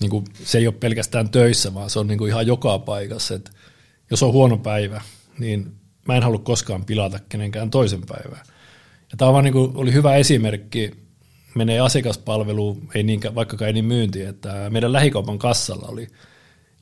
[0.00, 3.50] niinku, se ei ole pelkästään töissä, vaan se on niinku ihan joka paikassa, että
[4.10, 5.00] jos on huono päivä,
[5.38, 5.72] niin
[6.08, 8.42] mä en halua koskaan pilata kenenkään toisen päivää.
[9.10, 10.90] Ja tämä vaan niinku, oli hyvä esimerkki,
[11.54, 16.08] menee asiakaspalveluun, ei niinkään, vaikkakaan ei niin myynti, että meidän lähikaupan kassalla oli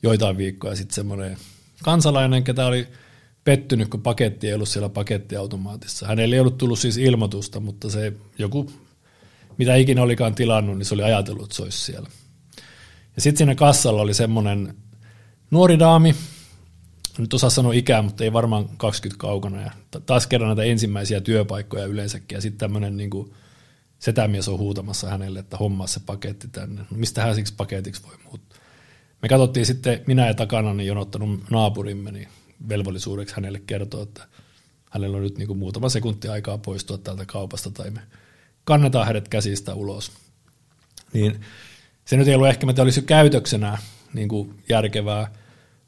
[0.03, 1.37] joitain viikkoja sitten semmoinen
[1.83, 2.87] kansalainen, ketä oli
[3.47, 6.07] pettynyt, kun paketti ei ollut siellä pakettiautomaatissa.
[6.07, 8.71] Hänelle ei ollut tullut siis ilmoitusta, mutta se joku,
[9.57, 12.09] mitä ikinä olikaan tilannut, niin se oli ajatellut, että se olisi siellä.
[13.15, 14.75] Ja sitten siinä kassalla oli semmoinen
[15.51, 16.15] nuori daami,
[17.17, 19.61] nyt osaa sanoa ikää, mutta ei varmaan 20 kaukana.
[19.61, 19.71] Ja
[20.05, 22.35] taas kerran näitä ensimmäisiä työpaikkoja yleensäkin.
[22.35, 23.09] Ja sitten tämmöinen niin
[23.99, 26.81] setämies on huutamassa hänelle, että hommaa se paketti tänne.
[26.81, 28.59] No mistä hän siksi paketiksi voi muuttua?
[29.21, 32.27] Me katsottiin sitten, minä ja takana niin jonottanut naapurimme, niin
[32.69, 34.27] velvollisuudeksi hänelle kertoa, että
[34.89, 38.01] hänellä on nyt niin kuin muutama sekunti aikaa poistua täältä kaupasta tai me
[38.63, 40.11] kannetaan hänet käsistä ulos.
[41.13, 41.41] Niin
[42.05, 43.77] se nyt ei ollut ehkä, että olisi käytöksenä
[44.13, 45.31] niin kuin järkevää,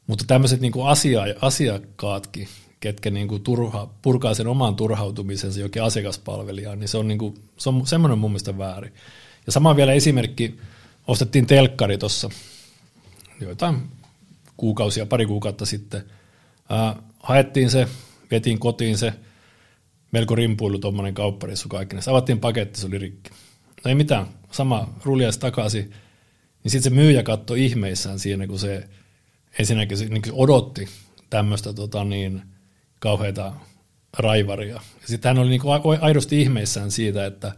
[0.06, 2.48] mutta tämmöiset niin kuin asia, asiakkaatkin,
[2.80, 7.34] ketkä niin kuin turha, purkaa sen oman turhautumisensa jokin asiakaspalvelijaan, niin se on, niin kuin,
[7.56, 8.92] se on semmoinen mun mielestä väärin.
[9.46, 10.58] Ja sama vielä esimerkki,
[11.06, 12.30] ostettiin telkkari tuossa
[13.40, 13.82] joitain
[14.56, 16.04] kuukausia, pari kuukautta sitten–
[17.22, 17.88] Haettiin se,
[18.30, 19.12] vietiin kotiin se,
[20.12, 21.96] melko rimpuilu tuommoinen kaupparissu kaikki.
[22.06, 23.30] Avattiin paketti, se oli rikki.
[23.84, 25.90] No ei mitään, sama ruljaisi takaisin.
[26.64, 28.88] Niin sitten se myyjä katsoi ihmeissään siinä, kun se
[29.58, 30.88] ensinnäkin se, niin odotti
[31.30, 32.42] tämmöistä tota niin,
[32.98, 33.52] kauheita
[34.18, 34.74] raivaria.
[34.74, 37.52] Ja sitten hän oli niin kuin aidosti ihmeissään siitä, että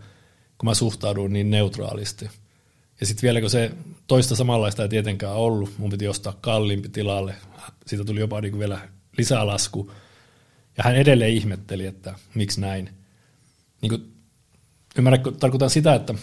[0.59, 2.31] kun mä suhtaudun niin neutraalisti.
[3.01, 3.71] Ja sitten vielä kun se
[4.07, 7.35] toista samanlaista ei tietenkään ollut, mun piti ostaa kalliimpi tilalle,
[7.87, 8.89] siitä tuli jopa niin kuin vielä
[9.19, 9.93] lisälasku.
[10.77, 12.91] Ja hän edelleen ihmetteli, että miksi näin.
[13.83, 14.13] Niin kuin,
[14.99, 16.15] ymmärrätkö, tarkoitan sitä, että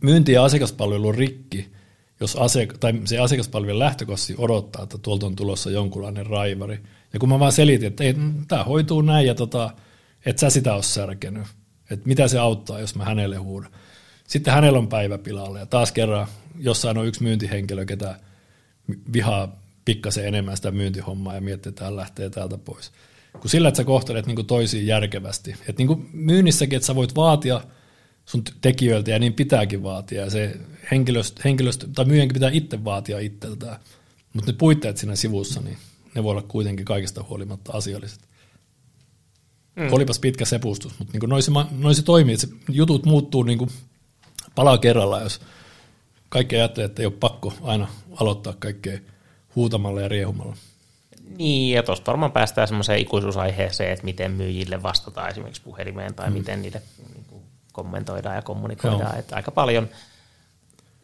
[0.00, 1.72] myynti- ja asiakaspalvelu on rikki,
[2.20, 6.80] jos asiak- tai se asiakaspalvelun lähtökohtaisesti odottaa, että tuolta on tulossa jonkunlainen raivari.
[7.12, 8.04] Ja kun mä vaan selitin, että
[8.48, 9.70] tämä hoituu näin ja tota,
[10.26, 11.46] et sä sitä ole särkenyt,
[11.90, 13.70] että mitä se auttaa, jos mä hänelle huudan.
[14.26, 16.26] Sitten hänellä on päivä pilalle ja taas kerran
[16.58, 18.20] jossain on yksi myyntihenkilö, ketä
[19.12, 22.92] vihaa pikkasen enemmän sitä myyntihommaa ja miettii, että lähtee täältä pois.
[23.40, 25.54] Kun sillä, että sä kohtelet niin toisiin järkevästi.
[25.68, 27.60] Että niin myynnissäkin, että sä voit vaatia
[28.24, 30.20] sun tekijöiltä ja niin pitääkin vaatia.
[30.20, 30.56] Ja se
[30.90, 33.76] henkilöstö, henkilöstö tai myyjänkin pitää itse vaatia itseltään.
[34.32, 35.76] Mutta ne puitteet siinä sivussa, niin
[36.14, 38.20] ne voi olla kuitenkin kaikista huolimatta asialliset.
[39.76, 39.92] Mm.
[39.92, 43.58] Olipas pitkä sepustus, mutta niin noin, se, noin se toimii, että se jutut muuttuu niin
[43.58, 43.70] kuin
[44.54, 45.40] palaa kerralla, jos
[46.28, 47.88] kaikki ajattelee, että ei ole pakko aina
[48.20, 48.98] aloittaa kaikkea
[49.58, 50.56] huutamalla ja riehumalla.
[51.36, 56.32] Niin, ja tuosta varmaan päästään semmoiseen ikuisuusaiheeseen, että miten myyjille vastataan esimerkiksi puhelimeen tai mm.
[56.32, 56.82] miten niille
[57.14, 57.42] niin kuin
[57.72, 59.18] kommentoidaan ja kommunikoidaan.
[59.18, 59.88] Että aika paljon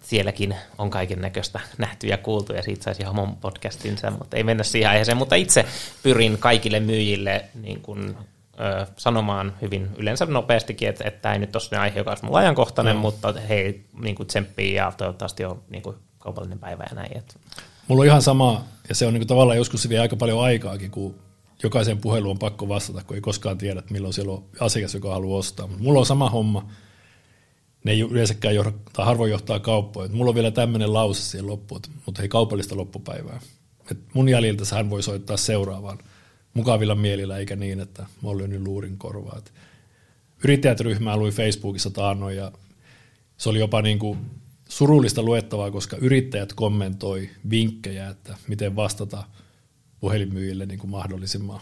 [0.02, 4.64] sielläkin on kaiken näköistä nähty ja kuultu, ja siitä saisi homon podcastinsa, mutta ei mennä
[4.64, 5.18] siihen aiheeseen.
[5.18, 5.64] Mutta itse
[6.02, 8.16] pyrin kaikille myyjille niin kuin
[8.61, 12.24] ö, sanomaan hyvin yleensä nopeastikin, että, että tämä ei nyt ole sellainen aihe, joka olisi
[12.24, 13.00] mulla ajankohtainen, mm.
[13.00, 17.18] mutta hei, niin kuin tsemppii ja toivottavasti on niin kuin kaupallinen päivä ja näin.
[17.18, 17.34] Että.
[17.89, 20.43] Mulla on ihan sama, ja se on niin kuin tavallaan joskus se vie aika paljon
[20.43, 21.14] aikaakin, kun
[21.62, 25.39] jokaisen puheluun on pakko vastata, kun ei koskaan tiedä, milloin siellä on asiakas, joka haluaa
[25.39, 25.66] ostaa.
[25.66, 26.68] Mutta mulla on sama homma,
[27.85, 30.09] ne ei yleensäkään johda, tai harvoin johtaa kauppoja.
[30.09, 33.41] Mulla on vielä tämmöinen lause siihen loppuun, mutta hei kaupallista loppupäivää.
[33.91, 35.99] Et mun jäljiltä hän voi soittaa seuraavaan
[36.55, 39.41] mukavilla mielillä, eikä niin, että mä oon lyönyt luurin korvaa.
[40.45, 42.53] yrittäjät-ryhmää luin Facebookissa taannoin ja
[43.37, 44.18] se oli jopa niin kuin
[44.68, 49.24] surullista luettavaa, koska yrittäjät kommentoi vinkkejä, että miten vastata
[50.00, 51.60] puhelinmyyjille niin kuin mahdollisimman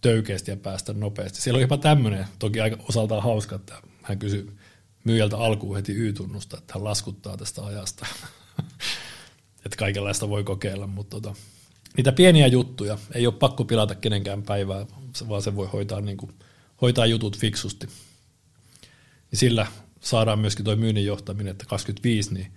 [0.00, 1.40] töykeästi ja päästä nopeasti.
[1.40, 4.50] Siellä oli jopa tämmöinen, toki aika osaltaan hauska, että hän kysyi
[5.04, 8.06] myyjältä alkuun heti Y-tunnusta, että hän laskuttaa tästä ajasta.
[9.64, 11.34] että kaikenlaista voi kokeilla, mutta tota,
[11.96, 12.98] niitä pieniä juttuja.
[13.14, 14.86] Ei ole pakko pilata kenenkään päivää,
[15.28, 16.32] vaan se voi hoitaa, niin kuin,
[16.82, 17.86] hoitaa jutut fiksusti.
[19.30, 19.66] Niin sillä
[20.06, 22.52] saadaan myöskin tuo myynnin johtaminen, että 25, niin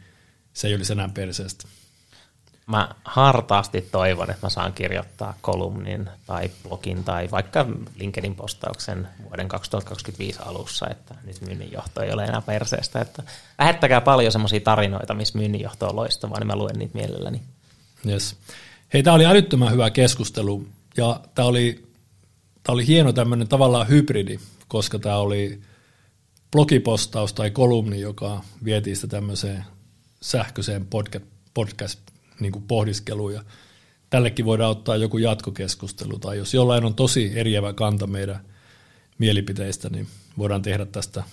[0.53, 1.67] se ei olisi enää perseestä.
[2.67, 9.47] Mä hartaasti toivon, että mä saan kirjoittaa kolumnin tai blogin tai vaikka LinkedIn postauksen vuoden
[9.47, 13.01] 2025 alussa, että nyt myynnin johto ei ole enää perseestä.
[13.01, 13.23] Että
[13.59, 17.41] lähettäkää paljon semmoisia tarinoita, missä myynnin johto on loistavaa, niin mä luen niitä mielelläni.
[18.07, 18.35] Yes.
[18.93, 21.87] Hei, tämä oli älyttömän hyvä keskustelu ja tämä oli,
[22.63, 25.61] tämä oli hieno tämmöinen tavallaan hybridi, koska tämä oli
[26.51, 29.65] blogipostaus tai kolumni, joka vietiin sitä tämmöiseen
[30.21, 31.99] sähköiseen podcast, podcast
[32.39, 33.43] niin pohdiskeluun ja
[34.09, 38.45] tällekin voidaan ottaa joku jatkokeskustelu tai jos jollain on tosi eriävä kanta meidän
[39.17, 41.23] mielipiteistä, niin voidaan tehdä tästä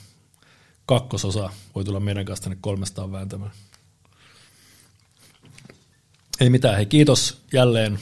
[0.86, 3.52] kakkososa, voi tulla meidän kanssa tänne 300 vääntämään.
[6.40, 7.98] Ei mitään, hei kiitos jälleen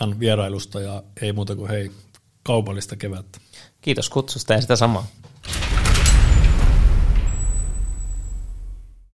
[0.00, 1.90] Jan vierailusta ja ei muuta kuin hei
[2.42, 3.40] kaupallista kevättä.
[3.80, 5.06] Kiitos kutsusta ja sitä samaa.